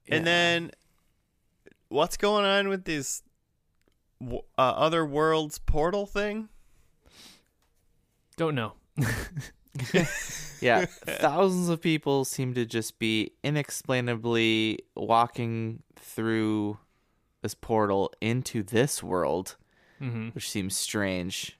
[0.09, 0.70] and then
[1.88, 3.22] what's going on with this
[4.22, 6.48] uh, other worlds portal thing?
[8.36, 8.72] Don't know.
[10.61, 16.78] yeah, thousands of people seem to just be inexplainably walking through
[17.40, 19.57] this portal into this world,
[20.00, 20.30] Mm-hmm.
[20.30, 21.57] which seems strange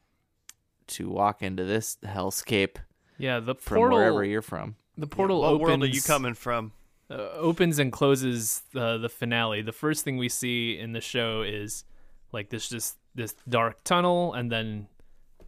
[0.89, 2.77] to walk into this hellscape
[3.17, 3.99] Yeah, the portal from portal.
[3.99, 4.75] wherever you're from.
[4.99, 5.63] the portal what opens.
[5.69, 6.73] world are you coming from?
[7.13, 9.63] Uh, opens and closes the the finale.
[9.63, 11.85] The first thing we see in the show is
[12.33, 14.89] like this just this dark tunnel, and then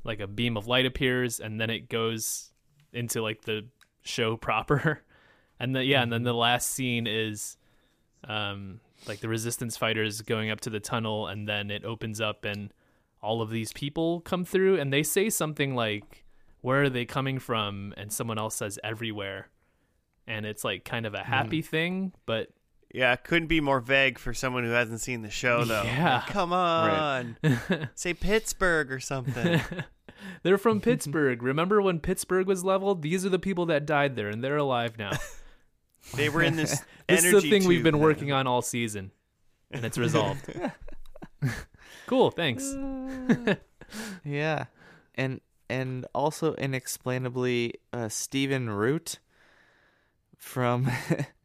[0.05, 2.53] like a beam of light appears, and then it goes
[2.93, 3.67] into like the
[4.03, 5.03] show proper,
[5.59, 7.57] and then yeah, and then the last scene is
[8.25, 12.45] um like the resistance fighters going up to the tunnel, and then it opens up
[12.45, 12.73] and
[13.23, 16.25] all of these people come through, and they say something like,
[16.61, 19.49] "Where are they coming from?" and someone else says, "Everywhere."
[20.27, 22.49] And it's like kind of a happy thing, but
[22.93, 25.83] Yeah, couldn't be more vague for someone who hasn't seen the show, though.
[25.83, 26.17] Yeah.
[26.17, 27.37] Like, come on,
[27.95, 29.61] say Pittsburgh or something.
[30.43, 31.43] they're from Pittsburgh.
[31.43, 33.03] Remember when Pittsburgh was leveled?
[33.03, 35.13] These are the people that died there, and they're alive now.
[36.15, 36.83] they were in this.
[37.09, 38.03] this is the thing we've been then.
[38.03, 39.11] working on all season,
[39.71, 40.49] and it's resolved.
[42.07, 42.75] cool, thanks.
[44.25, 44.67] Yeah,
[45.15, 49.19] and and also inexplainably, uh, Stephen Root
[50.45, 50.89] from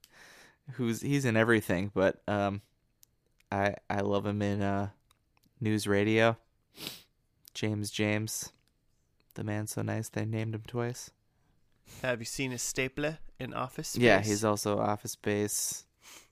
[0.74, 2.62] who's he's in everything, but um,
[3.52, 4.90] I I love him in uh,
[5.64, 6.36] NewsRadio.
[7.54, 8.52] James James,
[9.34, 11.12] the man so nice they named him twice.
[12.04, 13.90] Have you seen his stapler in Office?
[13.90, 14.04] Space?
[14.04, 15.86] Yeah, he's also Office Space.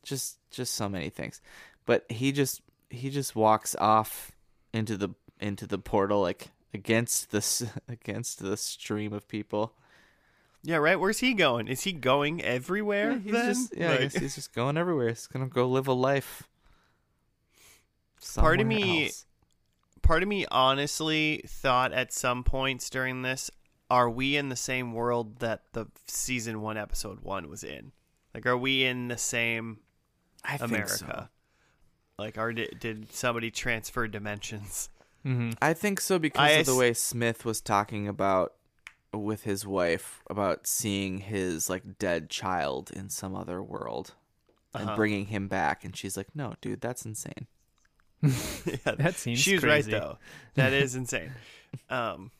[0.03, 1.41] Just just so many things.
[1.85, 4.33] But he just he just walks off
[4.73, 5.09] into the
[5.39, 9.73] into the portal like against this against the stream of people.
[10.67, 10.99] Yeah, right.
[10.99, 11.69] Where's he going?
[11.69, 13.11] Is he going everywhere?
[13.11, 13.45] Yeah, he's then?
[13.45, 15.07] just yeah, I guess he's just going everywhere.
[15.07, 16.49] He's gonna go live a life.
[18.35, 19.25] Part of me- else.
[20.01, 23.49] part of me honestly thought at some points during this,
[23.89, 27.93] are we in the same world that the season one, episode one was in?
[28.33, 29.79] Like, are we in the same
[30.43, 30.97] I America?
[30.97, 31.27] so.
[32.19, 34.89] Like, are did, did somebody transfer dimensions?
[35.23, 38.51] hmm I think so because I of the way Smith was talking about
[39.13, 44.13] with his wife about seeing his like dead child in some other world
[44.73, 44.95] and Uh-huh.
[44.95, 47.47] bringing him back and she's like, "No, dude, that's insane."
[48.21, 49.91] yeah, That seems she was crazy.
[49.93, 50.17] right though.
[50.55, 51.31] That is insane.
[51.89, 52.31] Um,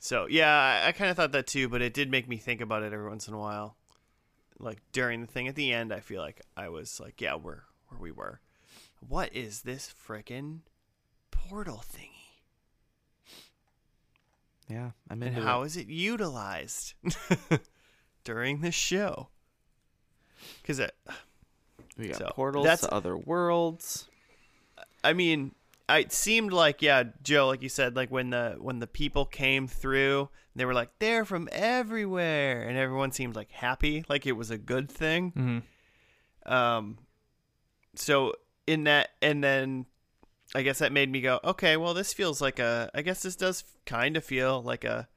[0.00, 0.50] so yeah,
[0.84, 2.92] I, I kind of thought that too, but it did make me think about it
[2.92, 3.76] every once in a while.
[4.58, 7.62] Like during the thing at the end, I feel like I was like, yeah, we're
[7.88, 8.40] where we were.
[9.06, 10.60] What is this frickin'
[11.30, 12.17] portal thingy?
[14.68, 15.66] Yeah, I'm And how it.
[15.66, 16.94] is it utilized
[18.24, 19.28] during the show?
[20.62, 20.80] Because
[21.96, 24.08] We got so, portals that's- to other worlds.
[25.02, 25.54] I mean,
[25.88, 29.66] it seemed like yeah, Joe, like you said, like when the when the people came
[29.66, 34.50] through, they were like they're from everywhere, and everyone seemed like happy, like it was
[34.50, 35.30] a good thing.
[36.44, 36.98] hmm Um,
[37.94, 38.34] so
[38.66, 39.86] in that, and then
[40.54, 42.90] I guess that made me go, okay, well, this feels like a.
[42.94, 45.08] I guess this does kind of feel like a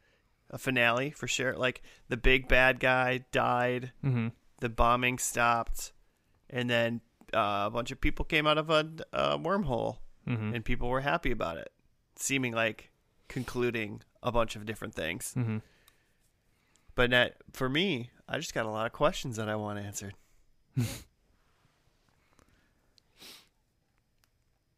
[0.50, 1.56] a finale for sure.
[1.56, 4.28] Like the big bad guy died, Mm-hmm.
[4.60, 5.94] the bombing stopped,
[6.50, 7.00] and then
[7.34, 10.54] uh, a bunch of people came out of a, a wormhole, Mm-hmm.
[10.56, 11.72] and people were happy about it,
[12.18, 12.92] seeming like
[13.30, 15.34] concluding a bunch of different things.
[15.38, 15.60] Mm-hmm.
[16.94, 20.14] But that, for me, I just got a lot of questions that I want answered.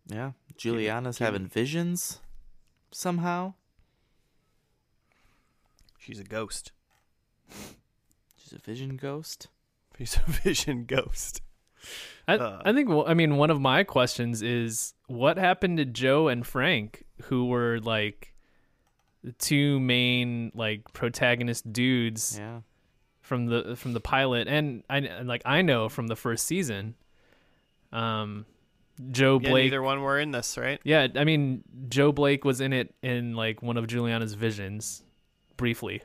[0.08, 2.20] Yeah, Juliana's Give me- having visions
[2.92, 3.54] somehow.
[6.00, 6.72] She's a ghost.
[8.38, 9.48] She's a vision ghost.
[9.98, 11.42] She's a vision ghost.
[12.28, 15.86] I, Uh, I think well, I mean one of my questions is what happened to
[15.86, 18.34] Joe and Frank who were like
[19.24, 22.62] the two main like protagonist dudes Yeah.
[23.22, 26.96] from the from the pilot and I and, like I know from the first season
[27.92, 28.46] um
[29.12, 30.80] Joe Yeah, Blake neither one were in this, right?
[30.84, 35.04] Yeah, I mean Joe Blake was in it in like one of Juliana's visions
[35.58, 36.04] briefly.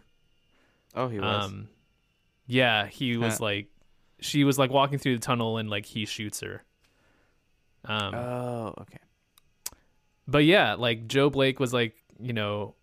[0.94, 1.44] Oh, he was.
[1.44, 1.68] Um
[2.46, 3.68] yeah, he was like
[4.20, 6.62] she was like walking through the tunnel and like he shoots her.
[7.84, 8.98] Um oh, okay.
[10.26, 12.74] but yeah, like Joe Blake was like, you know,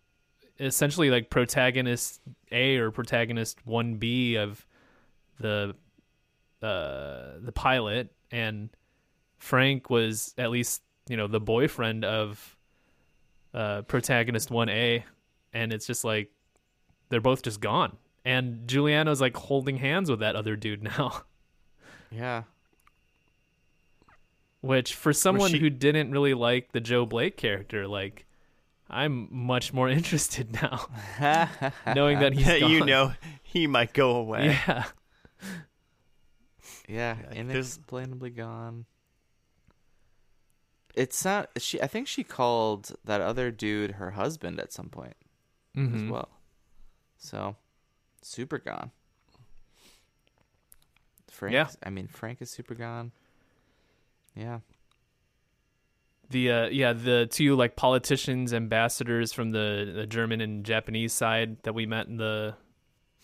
[0.58, 2.20] essentially like protagonist
[2.52, 4.64] A or protagonist 1B of
[5.40, 5.74] the
[6.62, 8.70] uh the pilot and
[9.38, 12.56] Frank was at least, you know, the boyfriend of
[13.54, 15.02] uh protagonist 1A
[15.52, 16.30] and it's just like
[17.08, 17.96] they're both just gone.
[18.24, 21.22] And Juliana's like holding hands with that other dude now.
[22.10, 22.44] Yeah.
[24.60, 28.26] Which for someone she- who didn't really like the Joe Blake character, like
[28.88, 30.86] I'm much more interested now,
[31.94, 32.86] knowing that he's you gone.
[32.88, 33.12] know
[33.42, 34.46] he might go away.
[34.46, 34.84] Yeah,
[36.88, 38.86] Yeah, Yeah, there's- inexplainably gone.
[40.96, 41.80] It's not she.
[41.80, 45.14] I think she called that other dude her husband at some point
[45.76, 46.10] as Mhm.
[46.10, 46.30] well.
[47.18, 47.56] So,
[48.22, 48.90] super gone.
[51.30, 51.52] Frank.
[51.52, 51.68] Yeah.
[51.82, 53.12] I mean, Frank is super gone.
[54.34, 54.60] Yeah.
[56.28, 61.62] the uh, yeah the two like politicians ambassadors from the, the German and Japanese side
[61.62, 62.54] that we met in the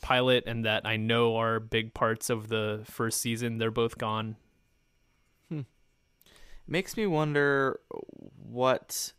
[0.02, 3.58] pilot and that I know are big parts of the first season.
[3.58, 4.36] They're both gone.
[6.66, 7.80] Makes me wonder
[8.50, 9.12] what,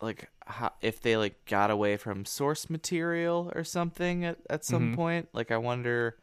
[0.00, 4.90] like, how, if they like got away from source material or something at at some
[4.90, 4.94] Mhm.
[4.94, 5.28] point.
[5.32, 6.18] Like, I wonder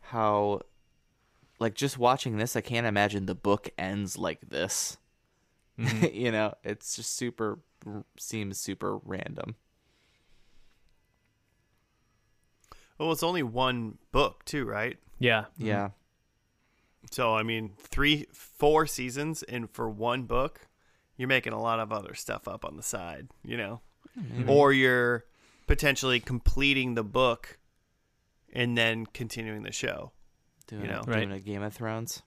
[0.00, 0.62] how,
[1.58, 4.96] like, just watching this, I can't imagine the book ends like this.
[5.78, 6.12] Mhm.
[6.14, 7.60] you know, it's just super
[8.18, 9.56] seems super random.
[12.98, 14.98] Well, it's only one book too, right?
[15.20, 15.90] yeah, Yeah.
[17.10, 20.68] So I mean, three, four seasons, and for one book,
[21.16, 23.80] you're making a lot of other stuff up on the side, you know,
[24.16, 24.50] Maybe.
[24.52, 25.24] or you're
[25.66, 27.58] potentially completing the book
[28.52, 30.12] and then continuing the show.
[30.66, 31.02] doing, you know.
[31.02, 32.22] doing a Game of Thrones.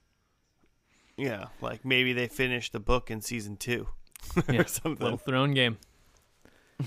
[1.16, 3.88] Yeah, like maybe they finish the book in season two
[4.48, 5.02] Yeah, or something.
[5.02, 5.78] little throne game.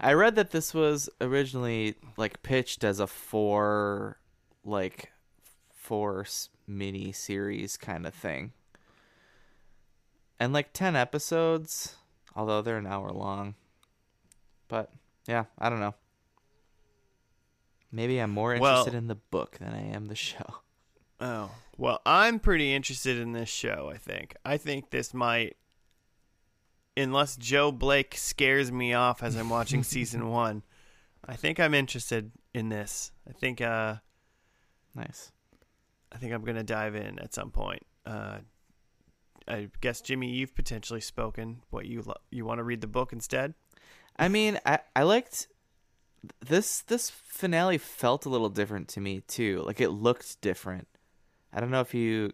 [0.00, 4.18] I read that this was originally like pitched as a four,
[4.64, 5.12] like
[5.72, 8.52] four s- mini series kind of thing,
[10.38, 11.96] and like ten episodes,
[12.34, 13.54] although they're an hour long.
[14.68, 14.90] But
[15.26, 15.94] yeah, I don't know.
[17.92, 20.56] Maybe I'm more Well- interested in the book than I am the show.
[21.22, 24.34] Oh, well, I'm pretty interested in this show, I think.
[24.42, 25.58] I think this might,
[26.96, 30.62] unless Joe Blake scares me off as I'm watching season one,
[31.22, 33.12] I think I'm interested in this.
[33.28, 33.96] I think, uh,
[34.94, 35.30] Nice.
[36.12, 37.84] I think I'm going to dive in at some point.
[38.04, 38.38] Uh,
[39.46, 41.62] I guess, Jimmy, you've potentially spoken.
[41.70, 43.54] What, you, lo- you want to read the book instead?
[44.20, 45.48] I mean, I I liked
[46.46, 49.62] this this finale felt a little different to me too.
[49.66, 50.88] Like it looked different.
[51.52, 52.32] I don't know if you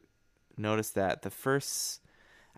[0.57, 1.23] noticed that.
[1.23, 2.01] The first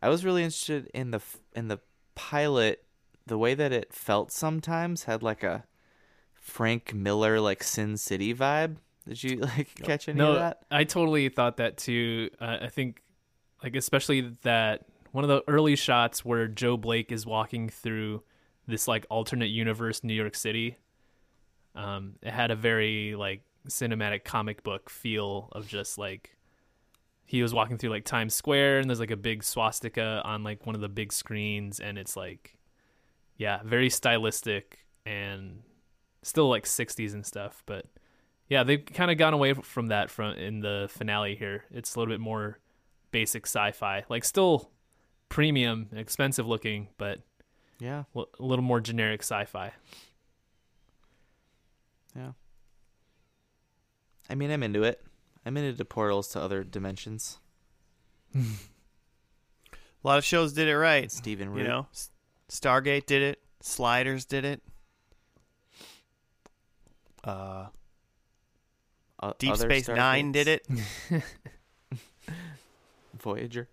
[0.01, 1.21] I was really interested in the
[1.55, 1.81] in the
[2.15, 2.85] pilot
[3.27, 5.65] the way that it felt sometimes had like a
[6.33, 8.77] Frank Miller like Sin City vibe.
[9.09, 10.63] Did you like catch any no, of that?
[10.71, 12.31] I totally thought that too.
[12.41, 13.03] Uh, I think,
[13.63, 18.23] like especially that one of the early shots where Joe Blake is walking through
[18.67, 20.77] this like alternate universe New York City.
[21.75, 26.37] Um, it had a very like cinematic comic book feel of just like
[27.25, 30.67] he was walking through like Times Square and there's like a big swastika on like
[30.67, 32.59] one of the big screens and it's like
[33.37, 35.63] yeah, very stylistic and
[36.23, 37.87] still like 60s and stuff, but
[38.49, 41.65] yeah, they've kind of gone away from that from in the finale here.
[41.71, 42.59] It's a little bit more
[43.11, 44.05] basic sci-fi.
[44.09, 44.71] Like still
[45.29, 47.21] premium, expensive looking, but
[47.79, 48.05] Yeah.
[48.15, 49.73] a little more generic sci-fi.
[52.17, 52.33] Yeah.
[54.31, 55.03] I mean, I'm into it.
[55.47, 57.39] I'm into portals to other dimensions.
[58.35, 61.11] A lot of shows did it right.
[61.11, 61.63] Stephen Root.
[61.63, 61.87] You know,
[62.49, 63.41] Stargate did it.
[63.61, 64.63] Sliders did it.
[67.25, 67.67] Uh,
[69.21, 70.67] O- Deep other Space Nine did it.
[73.21, 73.69] Voyager.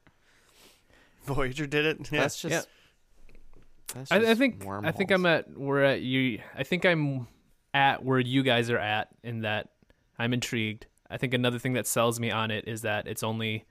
[1.25, 2.11] Voyager did it.
[2.11, 2.21] Yeah.
[2.21, 2.51] That's just.
[2.51, 2.61] Yeah.
[3.93, 6.39] That's I, I just think I think I'm at we're at you.
[6.57, 7.27] I think I'm
[7.73, 9.69] at where you guys are at in that
[10.17, 10.87] I'm intrigued.
[11.09, 13.65] I think another thing that sells me on it is that it's only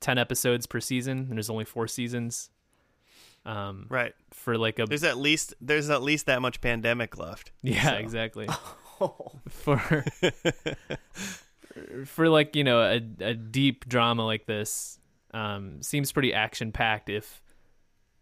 [0.00, 2.50] ten episodes per season, and there's only four seasons.
[3.46, 4.12] Um, right.
[4.32, 7.52] for like a There's at least there's at least that much pandemic left.
[7.62, 7.94] yeah, so.
[7.94, 8.48] exactly.
[9.48, 10.04] for
[12.04, 14.98] for like you know a a deep drama like this,
[15.32, 17.08] um, seems pretty action packed.
[17.08, 17.42] If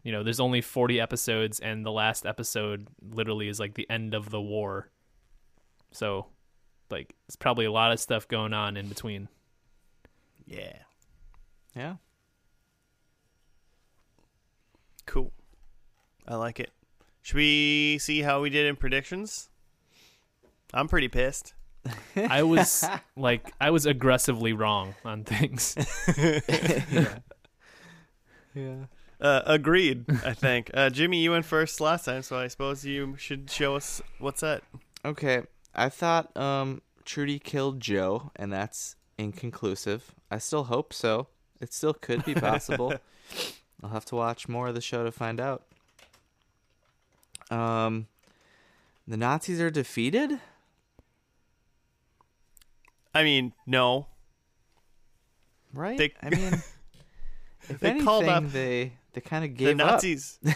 [0.02, 4.14] you know, there's only 40 episodes, and the last episode literally is like the end
[4.14, 4.88] of the war.
[5.90, 6.26] So,
[6.90, 9.28] like, it's probably a lot of stuff going on in between.
[10.46, 10.78] Yeah.
[11.74, 11.96] Yeah.
[15.04, 15.32] Cool.
[16.26, 16.70] I like it.
[17.22, 19.50] Should we see how we did in predictions?
[20.72, 21.54] I'm pretty pissed.
[22.16, 22.84] I was
[23.16, 25.74] like, I was aggressively wrong on things.
[26.18, 27.18] yeah.
[28.54, 28.84] Yeah.
[29.20, 30.04] Uh, agreed.
[30.24, 30.70] I think.
[30.74, 34.42] Uh, Jimmy, you went first last time, so I suppose you should show us what's
[34.42, 34.62] that.
[35.04, 35.42] Okay.
[35.74, 40.14] I thought um Trudy killed Joe, and that's inconclusive.
[40.30, 41.28] I still hope so.
[41.60, 42.94] It still could be possible.
[43.82, 45.64] I'll have to watch more of the show to find out.
[47.50, 48.06] Um,
[49.06, 50.40] the Nazis are defeated.
[53.18, 54.06] I mean, no.
[55.74, 55.98] Right?
[55.98, 56.52] They- I mean,
[57.68, 59.86] if They anything, called up they they kind of the gave up.
[59.92, 60.38] Nazis.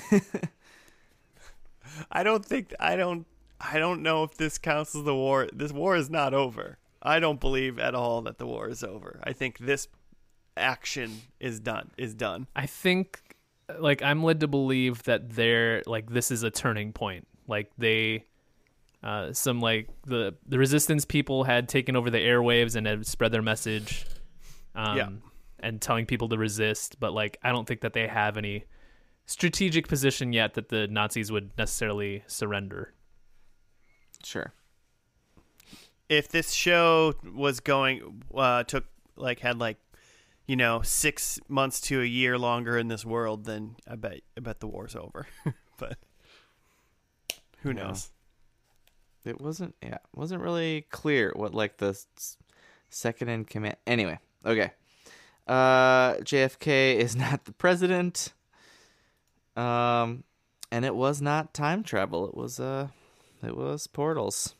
[2.11, 3.27] I don't think I don't
[3.61, 5.49] I don't know if this counts as the war.
[5.53, 6.79] This war is not over.
[7.03, 9.21] I don't believe at all that the war is over.
[9.25, 9.89] I think this
[10.57, 11.91] action is done.
[11.99, 12.47] Is done.
[12.57, 13.21] I think
[13.79, 17.27] like I'm led to believe that they're like this is a turning point.
[17.47, 18.25] Like they
[19.03, 23.33] uh some like the the resistance people had taken over the airwaves and had spread
[23.33, 24.07] their message
[24.75, 25.09] um Yeah.
[25.61, 28.65] and telling people to resist, but like I don't think that they have any
[29.27, 32.93] strategic position yet that the Nazis would necessarily surrender.
[34.25, 34.53] Sure.
[36.09, 38.85] If this show was going uh took
[39.17, 39.79] like had like
[40.47, 44.41] you know, 6 months to a year longer in this world, then I bet I
[44.41, 45.27] bet the war's over.
[45.79, 45.99] but
[47.63, 48.12] who knows?
[49.25, 49.75] It wasn't.
[49.83, 51.99] Yeah, it wasn't really clear what like the
[52.91, 53.77] second in command.
[53.87, 54.73] Anyway, okay.
[55.47, 58.33] Uh, JFK is not the president.
[59.57, 60.25] Um,
[60.71, 62.27] and it was not time travel.
[62.27, 62.89] It was uh,
[63.45, 64.55] it was portals.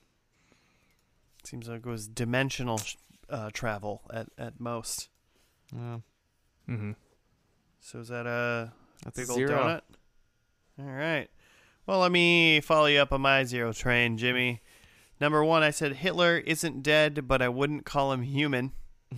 [1.45, 2.81] Seems like it was dimensional
[3.29, 5.09] uh, travel at, at most.
[5.75, 5.99] Uh,
[6.69, 6.93] Mm-hmm.
[7.81, 9.51] So is that a that's big a old zero.
[9.51, 9.81] donut?
[10.79, 11.29] All right.
[11.87, 14.61] Well, let me follow you up on my zero train, Jimmy.
[15.21, 18.73] Number one, I said Hitler isn't dead, but I wouldn't call him human.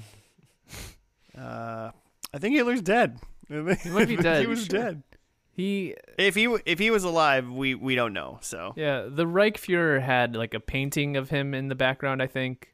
[1.37, 1.91] Uh,
[2.33, 3.19] I think Hitler's dead.
[3.49, 3.55] He
[3.91, 4.41] might be dead.
[4.43, 4.79] he was Sure.
[4.81, 5.03] dead.
[5.51, 8.39] He If he if he was alive, we we don't know.
[8.41, 12.73] So yeah, the Reichsfuhrer had like a painting of him in the background, I think.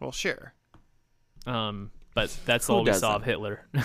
[0.00, 0.54] well, sure.
[1.46, 3.66] Um but that's all we saw of Hitler.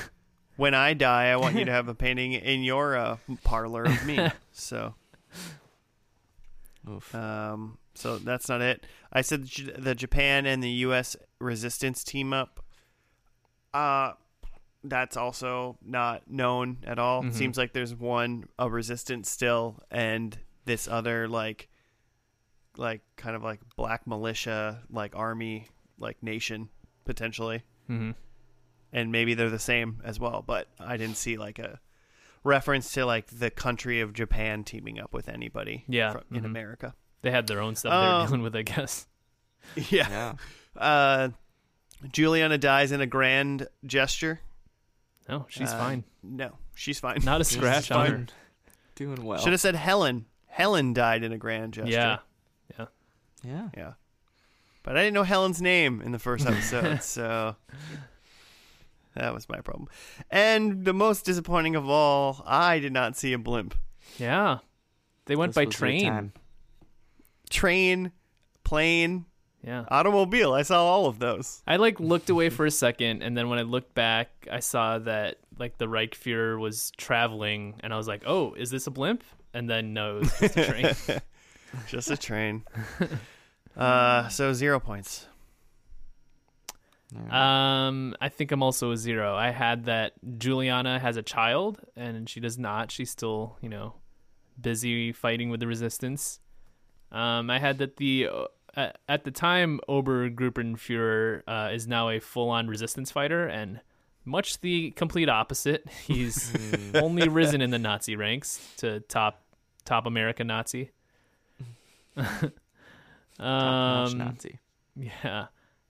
[0.57, 4.05] When I die, I want you to have a painting in your uh, parlor of
[4.05, 4.29] me.
[4.51, 4.93] So
[6.89, 7.13] Oof.
[7.13, 8.85] Um, so that's not it.
[9.11, 11.15] I said J- the Japan and the U.S.
[11.39, 12.63] resistance team up.
[13.73, 14.13] Uh,
[14.83, 17.23] that's also not known at all.
[17.23, 17.33] Mhm.
[17.33, 21.67] Seems like there's one a resistance still, and this other like,
[22.77, 25.67] like kind of like black militia, like army,
[25.99, 26.69] like nation
[27.03, 28.11] potentially, mm-hmm.
[28.93, 30.43] and maybe they're the same as well.
[30.45, 31.79] But I didn't see like a
[32.43, 35.85] reference to like the country of Japan teaming up with anybody.
[35.87, 36.45] Yeah, fro- in mhm.
[36.45, 36.95] America.
[37.21, 39.07] They had their own stuff they were dealing with, I guess.
[39.89, 40.07] Yeah.
[40.09, 40.33] Yeah.
[40.81, 41.29] Uh,
[42.11, 44.39] Juliana dies in a grand gesture.
[45.27, 46.03] No, she's Uh, fine.
[46.23, 47.19] No, she's fine.
[47.23, 48.25] Not a scratch on her.
[48.95, 49.39] Doing well.
[49.39, 50.25] Should have said Helen.
[50.47, 51.91] Helen died in a grand gesture.
[51.91, 52.17] Yeah.
[52.79, 52.85] Yeah.
[53.43, 53.69] Yeah.
[53.75, 53.93] Yeah.
[54.81, 57.55] But I didn't know Helen's name in the first episode, so
[59.15, 59.87] that was my problem.
[60.29, 63.75] And the most disappointing of all, I did not see a blimp.
[64.17, 64.59] Yeah.
[65.25, 66.31] They went This by train.
[67.49, 68.11] Train,
[68.63, 69.25] plane,
[69.63, 69.85] Yeah.
[69.89, 70.53] Automobile.
[70.53, 71.61] I saw all of those.
[71.67, 74.99] I like looked away for a second, and then when I looked back, I saw
[74.99, 79.23] that like the Reichsfuhrer was traveling, and I was like, "Oh, is this a blimp?"
[79.53, 80.95] And then no, it was just a train.
[81.87, 82.63] Just a train.
[83.77, 85.27] uh, so zero points.
[87.29, 89.35] Um, I think I'm also a zero.
[89.35, 92.91] I had that Juliana has a child, and she does not.
[92.91, 93.95] She's still, you know,
[94.59, 96.39] busy fighting with the resistance.
[97.11, 98.29] Um, I had that the
[98.75, 103.81] uh, at, the time Obergruppenführer uh, is now a full-on resistance fighter, and
[104.25, 105.89] much the complete opposite.
[106.05, 106.53] He's
[106.93, 109.43] only risen in the Nazi ranks to top
[109.85, 110.91] top American Nazi.
[113.39, 114.59] Um, Nazi.
[114.97, 115.45] yeah.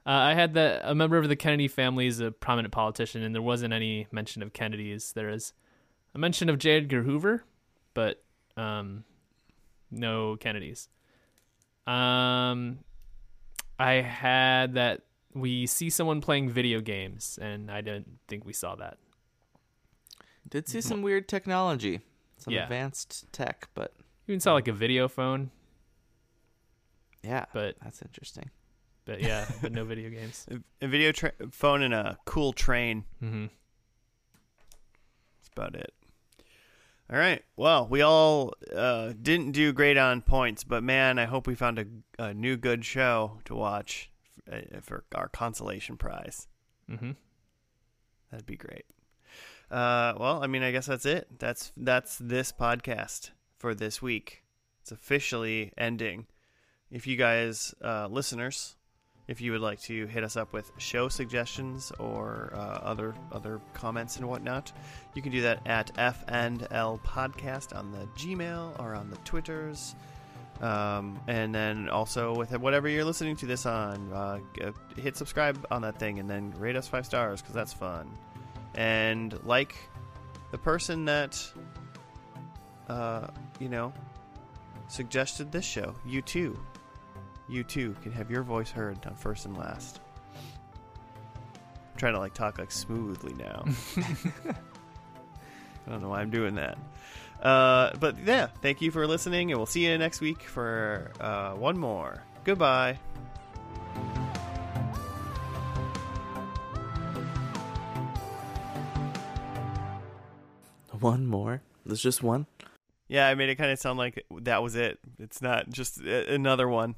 [0.05, 3.35] Uh, I had that a member of the Kennedy family is a prominent politician, and
[3.35, 5.13] there wasn't any mention of Kennedys.
[5.13, 5.53] There is
[6.15, 6.77] a mention of J.
[6.77, 7.43] Edgar Hoover,
[7.93, 8.23] but
[8.57, 9.03] um,
[9.91, 10.87] no Kennedys.
[11.85, 12.79] Um,
[13.77, 15.01] I had that
[15.33, 18.97] we see someone playing video games, and I didn't think we saw that.
[20.47, 22.01] Did see some weird technology,
[22.37, 22.63] some Yeah.
[22.63, 23.93] advanced tech, but
[24.25, 25.51] You even saw like a video phone,
[27.23, 28.49] yeah, but that's interesting.
[29.10, 30.45] But yeah, but no video games.
[30.82, 33.05] A, video tra- phone and a cool train.
[33.20, 33.47] hmm
[35.39, 35.93] That's about it.
[37.12, 37.43] All right.
[37.57, 41.80] Well, we all uh, didn't do great on points, but man, I hope we found
[41.80, 41.86] a,
[42.24, 44.12] a new good show to watch
[44.45, 46.47] for, for our consolation prize.
[46.88, 47.12] hmm
[48.30, 48.86] That'd be great.
[49.72, 51.28] Uh, well, I mean, I guess that's it.
[51.39, 54.43] That's that's this podcast for this week.
[54.82, 56.28] It's officially ending.
[56.91, 58.76] If you guys, uh, listeners,
[59.30, 63.61] if you would like to hit us up with show suggestions or uh, other other
[63.73, 64.71] comments and whatnot,
[65.13, 69.95] you can do that at FNL Podcast on the Gmail or on the Twitters.
[70.61, 74.39] Um, and then also with whatever you're listening to this on, uh,
[74.97, 78.09] hit subscribe on that thing and then rate us five stars because that's fun.
[78.73, 79.75] And like
[80.51, 81.41] the person that,
[82.89, 83.27] uh,
[83.59, 83.93] you know,
[84.89, 86.59] suggested this show, you too,
[87.49, 89.99] you too can have your voice heard on first and last.
[90.35, 93.65] I'm trying to like talk like smoothly now.
[95.87, 96.77] I don't know why I'm doing that.
[97.41, 101.53] Uh, but yeah, thank you for listening, and we'll see you next week for uh,
[101.53, 102.23] one more.
[102.43, 102.99] Goodbye.
[110.99, 111.61] One more.
[111.85, 112.45] There's just one.
[113.07, 114.99] Yeah, I made it kind of sound like that was it.
[115.17, 116.95] It's not just another one.